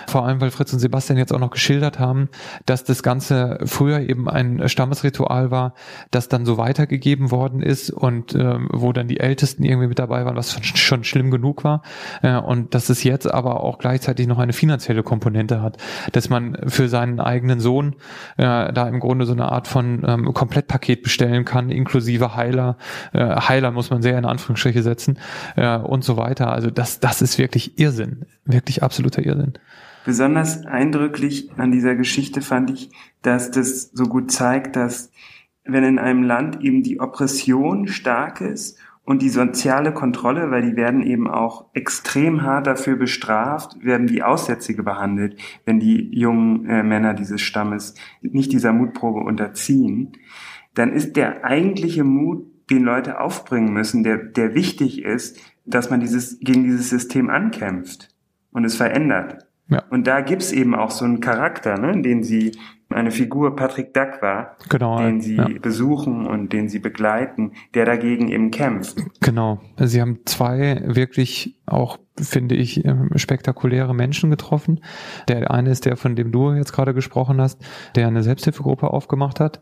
Vor 0.06 0.24
allem, 0.24 0.40
weil 0.40 0.50
Fritz 0.50 0.72
und 0.72 0.78
Sebastian 0.78 1.18
jetzt 1.18 1.33
auch 1.34 1.40
noch 1.40 1.50
geschildert 1.50 1.98
haben, 1.98 2.28
dass 2.66 2.84
das 2.84 3.02
Ganze 3.02 3.58
früher 3.64 4.00
eben 4.00 4.28
ein 4.28 4.68
Stammesritual 4.68 5.50
war, 5.50 5.74
das 6.10 6.28
dann 6.28 6.46
so 6.46 6.58
weitergegeben 6.58 7.30
worden 7.30 7.60
ist 7.60 7.90
und 7.90 8.34
ähm, 8.34 8.68
wo 8.72 8.92
dann 8.92 9.08
die 9.08 9.20
Ältesten 9.20 9.64
irgendwie 9.64 9.88
mit 9.88 9.98
dabei 9.98 10.24
waren, 10.24 10.36
was 10.36 10.58
schon 10.76 11.04
schlimm 11.04 11.30
genug 11.30 11.64
war. 11.64 11.82
Äh, 12.22 12.36
und 12.36 12.74
dass 12.74 12.88
es 12.88 13.04
jetzt 13.04 13.32
aber 13.32 13.62
auch 13.62 13.78
gleichzeitig 13.78 14.26
noch 14.26 14.38
eine 14.38 14.52
finanzielle 14.52 15.02
Komponente 15.02 15.62
hat, 15.62 15.76
dass 16.12 16.28
man 16.28 16.56
für 16.66 16.88
seinen 16.88 17.20
eigenen 17.20 17.60
Sohn 17.60 17.96
äh, 18.36 18.72
da 18.72 18.88
im 18.88 19.00
Grunde 19.00 19.26
so 19.26 19.32
eine 19.32 19.50
Art 19.50 19.68
von 19.68 20.02
ähm, 20.06 20.32
Komplettpaket 20.32 21.02
bestellen 21.02 21.44
kann, 21.44 21.70
inklusive 21.70 22.36
Heiler. 22.36 22.76
Äh, 23.12 23.24
Heiler 23.24 23.70
muss 23.70 23.90
man 23.90 24.02
sehr 24.02 24.18
in 24.18 24.24
Anführungsstriche 24.24 24.82
setzen 24.82 25.18
äh, 25.56 25.76
und 25.76 26.04
so 26.04 26.16
weiter. 26.16 26.52
Also 26.52 26.70
das, 26.70 27.00
das 27.00 27.22
ist 27.22 27.38
wirklich 27.38 27.78
Irrsinn, 27.78 28.26
wirklich 28.44 28.82
absoluter 28.82 29.24
Irrsinn. 29.24 29.54
Besonders 30.04 30.66
eindrücklich 30.66 31.50
an 31.56 31.72
dieser 31.72 31.94
Geschichte 31.94 32.42
fand 32.42 32.70
ich, 32.70 32.90
dass 33.22 33.50
das 33.50 33.90
so 33.92 34.04
gut 34.04 34.30
zeigt, 34.30 34.76
dass 34.76 35.10
wenn 35.64 35.82
in 35.82 35.98
einem 35.98 36.22
Land 36.22 36.62
eben 36.62 36.82
die 36.82 37.00
Oppression 37.00 37.88
stark 37.88 38.42
ist 38.42 38.78
und 39.04 39.22
die 39.22 39.30
soziale 39.30 39.92
Kontrolle, 39.92 40.50
weil 40.50 40.62
die 40.62 40.76
werden 40.76 41.02
eben 41.02 41.28
auch 41.28 41.66
extrem 41.72 42.42
hart 42.42 42.66
dafür 42.66 42.96
bestraft, 42.96 43.82
werden 43.82 44.10
wie 44.10 44.22
Aussätzige 44.22 44.82
behandelt, 44.82 45.38
wenn 45.64 45.80
die 45.80 46.10
jungen 46.12 46.68
äh, 46.68 46.82
Männer 46.82 47.14
dieses 47.14 47.40
Stammes 47.40 47.94
nicht 48.20 48.52
dieser 48.52 48.72
Mutprobe 48.72 49.20
unterziehen, 49.20 50.12
dann 50.74 50.92
ist 50.92 51.16
der 51.16 51.44
eigentliche 51.44 52.04
Mut, 52.04 52.46
den 52.70 52.82
Leute 52.82 53.20
aufbringen 53.20 53.72
müssen, 53.72 54.04
der, 54.04 54.16
der 54.16 54.54
wichtig 54.54 55.02
ist, 55.02 55.38
dass 55.66 55.90
man 55.90 56.00
dieses, 56.00 56.40
gegen 56.40 56.64
dieses 56.64 56.88
System 56.88 57.28
ankämpft 57.28 58.08
und 58.52 58.64
es 58.64 58.74
verändert. 58.74 59.46
Ja. 59.68 59.82
Und 59.90 60.06
da 60.06 60.20
gibt's 60.20 60.52
eben 60.52 60.74
auch 60.74 60.90
so 60.90 61.04
einen 61.04 61.20
Charakter, 61.20 61.78
ne, 61.78 62.00
den 62.02 62.22
sie 62.22 62.58
eine 62.94 63.10
Figur 63.10 63.56
Patrick 63.56 63.92
Duck 63.92 64.22
war, 64.22 64.56
genau, 64.68 64.98
den 64.98 65.20
sie 65.20 65.36
ja. 65.36 65.48
besuchen 65.60 66.26
und 66.26 66.52
den 66.52 66.68
sie 66.68 66.78
begleiten, 66.78 67.52
der 67.74 67.84
dagegen 67.84 68.28
eben 68.28 68.50
kämpft. 68.50 68.96
Genau. 69.20 69.60
Sie 69.78 70.00
haben 70.00 70.20
zwei 70.24 70.82
wirklich 70.84 71.56
auch 71.66 71.98
finde 72.20 72.54
ich, 72.54 72.84
ähm, 72.84 73.10
spektakuläre 73.16 73.94
Menschen 73.94 74.30
getroffen. 74.30 74.80
Der 75.26 75.50
eine 75.50 75.70
ist 75.70 75.84
der, 75.84 75.96
von 75.96 76.14
dem 76.14 76.30
du 76.30 76.52
jetzt 76.52 76.72
gerade 76.72 76.94
gesprochen 76.94 77.40
hast, 77.40 77.60
der 77.96 78.06
eine 78.06 78.22
Selbsthilfegruppe 78.22 78.88
aufgemacht 78.88 79.40
hat 79.40 79.60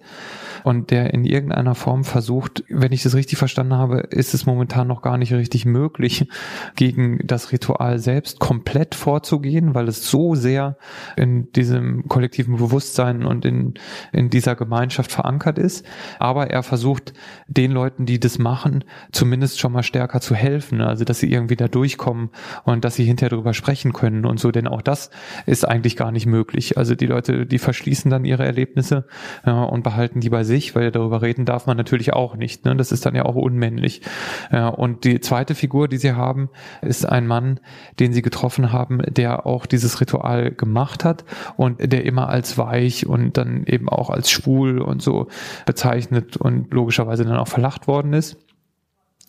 und 0.62 0.90
der 0.90 1.14
in 1.14 1.24
irgendeiner 1.24 1.74
Form 1.74 2.04
versucht, 2.04 2.62
wenn 2.68 2.92
ich 2.92 3.02
das 3.02 3.14
richtig 3.14 3.38
verstanden 3.38 3.74
habe, 3.74 4.00
ist 4.10 4.34
es 4.34 4.44
momentan 4.44 4.86
noch 4.86 5.00
gar 5.00 5.16
nicht 5.16 5.32
richtig 5.32 5.64
möglich, 5.64 6.28
gegen 6.76 7.20
das 7.24 7.52
Ritual 7.52 7.98
selbst 7.98 8.38
komplett 8.38 8.94
vorzugehen, 8.94 9.74
weil 9.74 9.88
es 9.88 10.06
so 10.10 10.34
sehr 10.34 10.76
in 11.16 11.50
diesem 11.52 12.06
kollektiven 12.08 12.56
Bewusstsein 12.56 13.21
und 13.24 13.44
in, 13.44 13.74
in 14.12 14.30
dieser 14.30 14.54
Gemeinschaft 14.54 15.12
verankert 15.12 15.58
ist. 15.58 15.84
Aber 16.18 16.50
er 16.50 16.62
versucht, 16.62 17.12
den 17.46 17.72
Leuten, 17.72 18.06
die 18.06 18.20
das 18.20 18.38
machen, 18.38 18.84
zumindest 19.12 19.60
schon 19.60 19.72
mal 19.72 19.82
stärker 19.82 20.20
zu 20.20 20.34
helfen, 20.34 20.80
also 20.80 21.04
dass 21.04 21.20
sie 21.20 21.32
irgendwie 21.32 21.56
da 21.56 21.68
durchkommen 21.68 22.30
und 22.64 22.84
dass 22.84 22.96
sie 22.96 23.04
hinterher 23.04 23.30
darüber 23.30 23.54
sprechen 23.54 23.92
können 23.92 24.24
und 24.24 24.40
so, 24.40 24.50
denn 24.50 24.66
auch 24.66 24.82
das 24.82 25.10
ist 25.46 25.66
eigentlich 25.66 25.96
gar 25.96 26.12
nicht 26.12 26.26
möglich. 26.26 26.78
Also 26.78 26.94
die 26.94 27.06
Leute, 27.06 27.46
die 27.46 27.58
verschließen 27.58 28.10
dann 28.10 28.24
ihre 28.24 28.44
Erlebnisse 28.44 29.06
äh, 29.44 29.50
und 29.50 29.82
behalten 29.82 30.20
die 30.20 30.30
bei 30.30 30.44
sich, 30.44 30.74
weil 30.74 30.90
darüber 30.90 31.22
reden 31.22 31.44
darf 31.44 31.66
man 31.66 31.76
natürlich 31.76 32.12
auch 32.12 32.36
nicht. 32.36 32.64
Ne? 32.64 32.76
Das 32.76 32.92
ist 32.92 33.06
dann 33.06 33.14
ja 33.14 33.24
auch 33.24 33.36
unmännlich. 33.36 34.02
Äh, 34.50 34.62
und 34.62 35.04
die 35.04 35.20
zweite 35.20 35.54
Figur, 35.54 35.88
die 35.88 35.96
sie 35.96 36.12
haben, 36.12 36.50
ist 36.80 37.08
ein 37.08 37.26
Mann, 37.26 37.60
den 38.00 38.12
sie 38.12 38.22
getroffen 38.22 38.72
haben, 38.72 39.02
der 39.08 39.46
auch 39.46 39.66
dieses 39.66 40.00
Ritual 40.00 40.50
gemacht 40.50 41.04
hat 41.04 41.24
und 41.56 41.92
der 41.92 42.04
immer 42.04 42.28
als 42.28 42.58
weich 42.58 43.06
und 43.12 43.36
dann 43.36 43.64
eben 43.66 43.88
auch 43.88 44.08
als 44.08 44.30
schwul 44.30 44.80
und 44.80 45.02
so 45.02 45.28
bezeichnet 45.66 46.38
und 46.38 46.72
logischerweise 46.72 47.24
dann 47.24 47.36
auch 47.36 47.48
verlacht 47.48 47.86
worden 47.86 48.14
ist. 48.14 48.38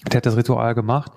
Der 0.09 0.17
hat 0.17 0.25
das 0.25 0.37
Ritual 0.37 0.73
gemacht. 0.73 1.11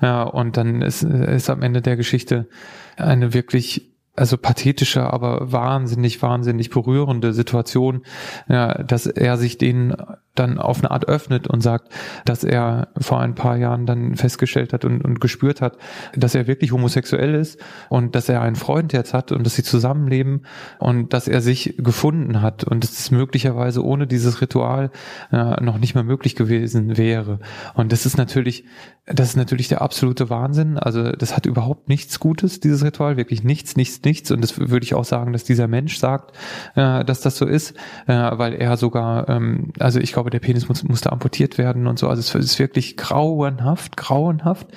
Ja, 0.00 0.22
und 0.22 0.56
dann 0.56 0.82
ist, 0.82 1.02
ist 1.02 1.50
am 1.50 1.62
Ende 1.62 1.82
der 1.82 1.96
Geschichte 1.96 2.48
eine 2.96 3.34
wirklich 3.34 3.91
also 4.14 4.36
pathetische, 4.36 5.10
aber 5.10 5.52
wahnsinnig, 5.52 6.20
wahnsinnig 6.20 6.70
berührende 6.70 7.32
Situation, 7.32 8.02
ja, 8.48 8.82
dass 8.82 9.06
er 9.06 9.38
sich 9.38 9.56
denen 9.56 9.94
dann 10.34 10.58
auf 10.58 10.78
eine 10.78 10.90
Art 10.90 11.08
öffnet 11.08 11.46
und 11.46 11.60
sagt, 11.60 11.92
dass 12.24 12.42
er 12.42 12.88
vor 12.98 13.20
ein 13.20 13.34
paar 13.34 13.56
Jahren 13.56 13.84
dann 13.84 14.16
festgestellt 14.16 14.72
hat 14.72 14.84
und, 14.84 15.04
und 15.04 15.20
gespürt 15.20 15.60
hat, 15.60 15.76
dass 16.14 16.34
er 16.34 16.46
wirklich 16.46 16.72
homosexuell 16.72 17.34
ist 17.34 17.60
und 17.90 18.14
dass 18.14 18.28
er 18.28 18.40
einen 18.40 18.56
Freund 18.56 18.92
jetzt 18.94 19.12
hat 19.12 19.30
und 19.30 19.44
dass 19.44 19.56
sie 19.56 19.62
zusammenleben 19.62 20.46
und 20.78 21.12
dass 21.12 21.28
er 21.28 21.42
sich 21.42 21.74
gefunden 21.78 22.40
hat 22.40 22.64
und 22.64 22.82
dass 22.82 22.98
es 22.98 23.10
möglicherweise 23.10 23.84
ohne 23.84 24.06
dieses 24.06 24.40
Ritual 24.40 24.90
äh, 25.30 25.62
noch 25.62 25.78
nicht 25.78 25.94
mehr 25.94 26.04
möglich 26.04 26.34
gewesen 26.34 26.96
wäre. 26.96 27.38
Und 27.74 27.92
das 27.92 28.06
ist 28.06 28.16
natürlich, 28.16 28.64
das 29.04 29.30
ist 29.30 29.36
natürlich 29.36 29.68
der 29.68 29.82
absolute 29.82 30.30
Wahnsinn. 30.30 30.78
Also 30.78 31.12
das 31.12 31.36
hat 31.36 31.44
überhaupt 31.44 31.88
nichts 31.88 32.20
Gutes, 32.20 32.60
dieses 32.60 32.84
Ritual, 32.84 33.18
wirklich 33.18 33.44
nichts, 33.44 33.76
nichts, 33.76 34.01
nichts. 34.04 34.30
Und 34.30 34.42
das 34.42 34.58
würde 34.58 34.84
ich 34.84 34.94
auch 34.94 35.04
sagen, 35.04 35.32
dass 35.32 35.44
dieser 35.44 35.68
Mensch 35.68 35.98
sagt, 35.98 36.34
äh, 36.74 37.04
dass 37.04 37.20
das 37.20 37.36
so 37.36 37.46
ist, 37.46 37.74
äh, 38.06 38.14
weil 38.14 38.54
er 38.54 38.76
sogar, 38.76 39.28
ähm, 39.28 39.72
also 39.78 40.00
ich 40.00 40.12
glaube, 40.12 40.30
der 40.30 40.40
Penis 40.40 40.68
muss, 40.68 40.82
musste 40.84 41.12
amputiert 41.12 41.58
werden 41.58 41.86
und 41.86 41.98
so. 41.98 42.08
Also 42.08 42.20
es 42.20 42.34
ist 42.34 42.58
wirklich 42.58 42.96
grauenhaft, 42.96 43.96
grauenhaft. 43.96 44.68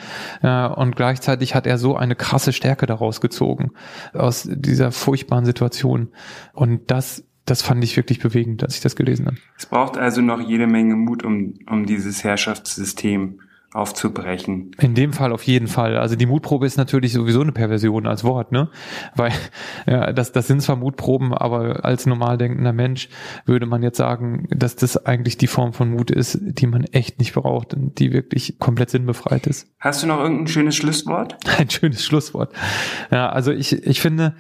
Äh, 0.42 0.68
und 0.68 0.96
gleichzeitig 0.96 1.56
hat 1.56 1.68
er 1.68 1.78
so 1.78 1.96
eine 1.96 2.16
krasse 2.16 2.54
Stärke 2.54 2.86
daraus 2.86 3.22
gezogen, 3.22 3.72
aus 4.14 4.48
dieser 4.50 4.92
furchtbaren 4.92 5.46
Situation. 5.46 6.10
Und 6.54 6.92
das 6.92 7.24
das 7.46 7.62
fand 7.62 7.84
ich 7.84 7.96
wirklich 7.96 8.20
bewegend, 8.20 8.64
als 8.64 8.76
ich 8.76 8.82
das 8.82 8.96
gelesen 8.96 9.28
habe. 9.28 9.38
Es 9.56 9.68
braucht 9.68 9.98
also 9.98 10.22
noch 10.22 10.42
jede 10.42 10.66
Menge 10.66 10.96
Mut, 10.96 11.24
um, 11.24 11.54
um 11.70 11.86
dieses 11.86 12.24
Herrschaftssystem 12.24 13.40
aufzubrechen. 13.76 14.72
In 14.80 14.96
dem 14.96 15.12
Fall 15.12 15.34
auf 15.34 15.44
jeden 15.44 15.68
Fall. 15.68 15.98
Also 15.98 16.16
die 16.16 16.26
Mutprobe 16.26 16.66
ist 16.66 16.78
natürlich 16.78 17.12
sowieso 17.14 17.42
eine 17.42 17.52
Perversion 17.52 18.08
als 18.08 18.24
Wort, 18.24 18.52
ne? 18.52 18.70
Weil 19.16 19.32
ja, 19.86 20.14
das, 20.14 20.32
das 20.32 20.48
sind 20.48 20.62
zwar 20.62 20.78
Mutproben, 20.78 21.34
aber 21.34 21.84
als 21.84 22.06
normal 22.06 22.38
denkender 22.38 22.74
Mensch 22.74 23.10
würde 23.46 23.66
man 23.66 23.84
jetzt 23.84 23.98
sagen, 23.98 24.48
dass 24.50 24.76
das 24.76 25.06
eigentlich 25.06 25.38
die 25.38 25.48
Form 25.48 25.74
von 25.74 25.92
Mut 25.92 26.10
ist, 26.10 26.40
die 26.42 26.68
man 26.68 26.86
echt 26.86 27.20
nicht 27.20 27.34
braucht 27.34 27.74
und 27.74 28.00
die 28.00 28.14
wirklich 28.14 28.60
komplett 28.60 28.90
sinnbefreit 28.90 29.46
ist. 29.48 29.68
Hast 29.80 30.04
du 30.04 30.08
noch 30.08 30.20
irgendein 30.20 30.48
schönes 30.48 30.76
Schlusswort? 30.76 31.38
Ein 31.58 31.70
schönes 31.70 32.06
Schlusswort. 32.06 32.54
Ja, 33.12 33.30
also 33.30 33.52
ich, 33.52 33.74
ich 33.86 34.00
finde, 34.00 34.36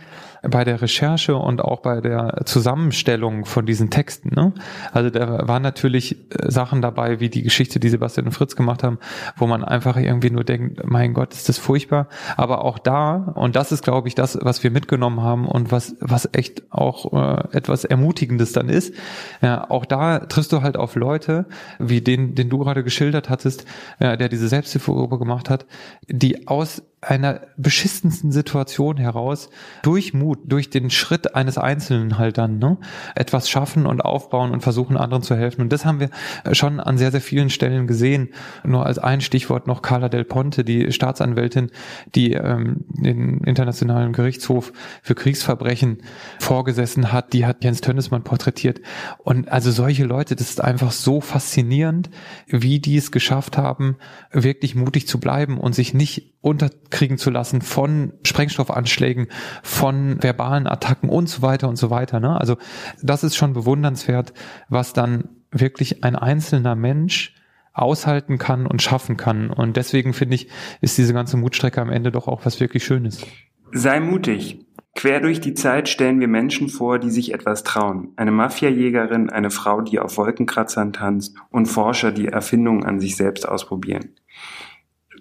bei 0.49 0.63
der 0.63 0.81
Recherche 0.81 1.35
und 1.35 1.61
auch 1.61 1.81
bei 1.81 2.01
der 2.01 2.41
Zusammenstellung 2.45 3.45
von 3.45 3.65
diesen 3.65 3.89
Texten. 3.89 4.29
Ne? 4.35 4.53
Also 4.91 5.09
da 5.09 5.47
waren 5.47 5.61
natürlich 5.61 6.17
äh, 6.31 6.51
Sachen 6.51 6.81
dabei, 6.81 7.19
wie 7.19 7.29
die 7.29 7.43
Geschichte, 7.43 7.79
die 7.79 7.89
Sebastian 7.89 8.27
und 8.27 8.31
Fritz 8.31 8.55
gemacht 8.55 8.83
haben, 8.83 8.99
wo 9.35 9.47
man 9.47 9.63
einfach 9.63 9.97
irgendwie 9.97 10.29
nur 10.29 10.43
denkt, 10.43 10.81
mein 10.85 11.13
Gott, 11.13 11.33
ist 11.33 11.49
das 11.49 11.57
furchtbar. 11.57 12.07
Aber 12.37 12.63
auch 12.63 12.79
da, 12.79 13.15
und 13.35 13.55
das 13.55 13.71
ist, 13.71 13.83
glaube 13.83 14.07
ich, 14.07 14.15
das, 14.15 14.37
was 14.41 14.63
wir 14.63 14.71
mitgenommen 14.71 15.21
haben 15.21 15.47
und 15.47 15.71
was, 15.71 15.95
was 15.99 16.29
echt 16.33 16.63
auch 16.71 17.13
äh, 17.13 17.57
etwas 17.57 17.85
Ermutigendes 17.85 18.51
dann 18.51 18.69
ist, 18.69 18.93
ja, 19.41 19.69
auch 19.69 19.85
da 19.85 20.19
triffst 20.19 20.51
du 20.51 20.61
halt 20.61 20.77
auf 20.77 20.95
Leute, 20.95 21.45
wie 21.79 22.01
den, 22.01 22.35
den 22.35 22.49
du 22.49 22.59
gerade 22.59 22.83
geschildert 22.83 23.29
hattest, 23.29 23.65
äh, 23.99 24.17
der 24.17 24.29
diese 24.29 24.47
Selbsthilfegruppe 24.47 25.19
gemacht 25.19 25.49
hat, 25.49 25.65
die 26.07 26.47
aus 26.47 26.83
einer 27.05 27.41
beschissensten 27.57 28.31
Situation 28.31 28.97
heraus 28.97 29.49
durch 29.83 30.13
Mut, 30.13 30.39
durch 30.45 30.69
den 30.69 30.89
Schritt 30.89 31.35
eines 31.35 31.57
Einzelnen 31.57 32.17
halt 32.17 32.37
dann 32.37 32.57
ne, 32.57 32.77
etwas 33.15 33.49
schaffen 33.49 33.85
und 33.85 34.01
aufbauen 34.01 34.51
und 34.51 34.61
versuchen 34.61 34.97
anderen 34.97 35.23
zu 35.23 35.35
helfen. 35.35 35.61
Und 35.61 35.71
das 35.71 35.85
haben 35.85 35.99
wir 35.99 36.09
schon 36.53 36.79
an 36.79 36.97
sehr, 36.97 37.11
sehr 37.11 37.21
vielen 37.21 37.49
Stellen 37.49 37.87
gesehen. 37.87 38.29
Nur 38.63 38.85
als 38.85 38.99
ein 38.99 39.21
Stichwort 39.21 39.67
noch 39.67 39.81
Carla 39.81 40.09
Del 40.09 40.25
Ponte, 40.25 40.63
die 40.63 40.91
Staatsanwältin, 40.91 41.71
die 42.15 42.33
ähm, 42.33 42.85
den 42.89 43.41
Internationalen 43.41 44.13
Gerichtshof 44.13 44.73
für 45.01 45.15
Kriegsverbrechen 45.15 45.99
vorgesessen 46.39 47.11
hat, 47.11 47.33
die 47.33 47.45
hat 47.45 47.63
Jens 47.63 47.81
Tönnesmann 47.81 48.23
porträtiert. 48.23 48.81
Und 49.19 49.49
also 49.49 49.71
solche 49.71 50.05
Leute, 50.05 50.35
das 50.35 50.49
ist 50.49 50.61
einfach 50.61 50.91
so 50.91 51.21
faszinierend, 51.21 52.09
wie 52.47 52.79
die 52.79 52.97
es 52.97 53.11
geschafft 53.11 53.57
haben, 53.57 53.97
wirklich 54.31 54.75
mutig 54.75 55.07
zu 55.07 55.19
bleiben 55.19 55.59
und 55.59 55.75
sich 55.75 55.93
nicht 55.93 56.34
unterkriegen 56.45 57.17
zu 57.17 57.31
lassen 57.31 57.61
von 57.61 58.13
Sprengstoffanschlägen, 58.23 59.27
von 59.63 60.21
verbalen 60.21 60.67
Attacken 60.67 61.09
und 61.09 61.27
so 61.27 61.41
weiter 61.41 61.67
und 61.67 61.75
so 61.75 61.89
weiter. 61.89 62.19
Ne? 62.19 62.39
Also 62.39 62.57
das 63.01 63.23
ist 63.23 63.35
schon 63.35 63.53
bewundernswert, 63.53 64.31
was 64.69 64.93
dann 64.93 65.29
wirklich 65.49 66.03
ein 66.03 66.15
einzelner 66.15 66.75
Mensch 66.75 67.33
aushalten 67.73 68.37
kann 68.37 68.67
und 68.67 68.83
schaffen 68.83 69.17
kann. 69.17 69.49
Und 69.49 69.75
deswegen 69.75 70.13
finde 70.13 70.35
ich, 70.35 70.49
ist 70.81 70.99
diese 70.99 71.13
ganze 71.13 71.35
Mutstrecke 71.35 71.81
am 71.81 71.89
Ende 71.89 72.11
doch 72.11 72.27
auch 72.27 72.45
was 72.45 72.59
wirklich 72.59 72.85
Schönes. 72.85 73.25
Sei 73.71 73.99
mutig. 73.99 74.59
Quer 74.93 75.19
durch 75.19 75.41
die 75.41 75.55
Zeit 75.55 75.89
stellen 75.89 76.19
wir 76.19 76.27
Menschen 76.27 76.69
vor, 76.69 76.99
die 76.99 77.09
sich 77.09 77.33
etwas 77.33 77.63
trauen. 77.63 78.13
Eine 78.15 78.31
Mafiajägerin, 78.31 79.29
eine 79.29 79.49
Frau, 79.49 79.81
die 79.81 79.99
auf 79.99 80.17
Wolkenkratzern 80.17 80.93
tanzt 80.93 81.35
und 81.49 81.65
Forscher, 81.65 82.11
die 82.11 82.27
Erfindungen 82.27 82.85
an 82.85 83.01
sich 83.01 83.17
selbst 83.17 83.45
ausprobieren. 83.47 84.11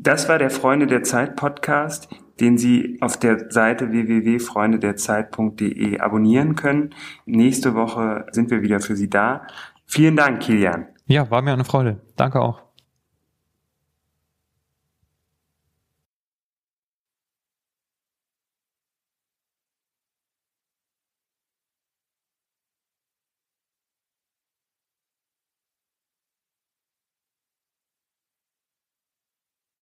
Das 0.01 0.29
war 0.29 0.39
der 0.39 0.51
Freunde 0.51 0.87
der 0.87 1.03
Zeit 1.03 1.35
Podcast, 1.37 2.09
den 2.41 2.59
Sie 2.59 2.99
auf 3.01 3.17
der 3.17 3.51
Seite 3.51 3.93
www.freundederzeit.de 3.93 6.01
abonnieren 6.01 6.57
können. 6.57 6.91
Nächste 7.27 7.75
Woche 7.75 8.27
sind 8.33 8.51
wir 8.51 8.63
wieder 8.63 8.81
für 8.81 8.97
Sie 8.97 9.09
da. 9.09 9.47
Vielen 9.87 10.17
Dank, 10.17 10.41
Kilian. 10.41 10.89
Ja, 11.07 11.31
war 11.31 11.43
mir 11.43 11.53
eine 11.53 11.65
Freude. 11.65 12.01
Danke 12.17 12.41
auch. 12.41 12.64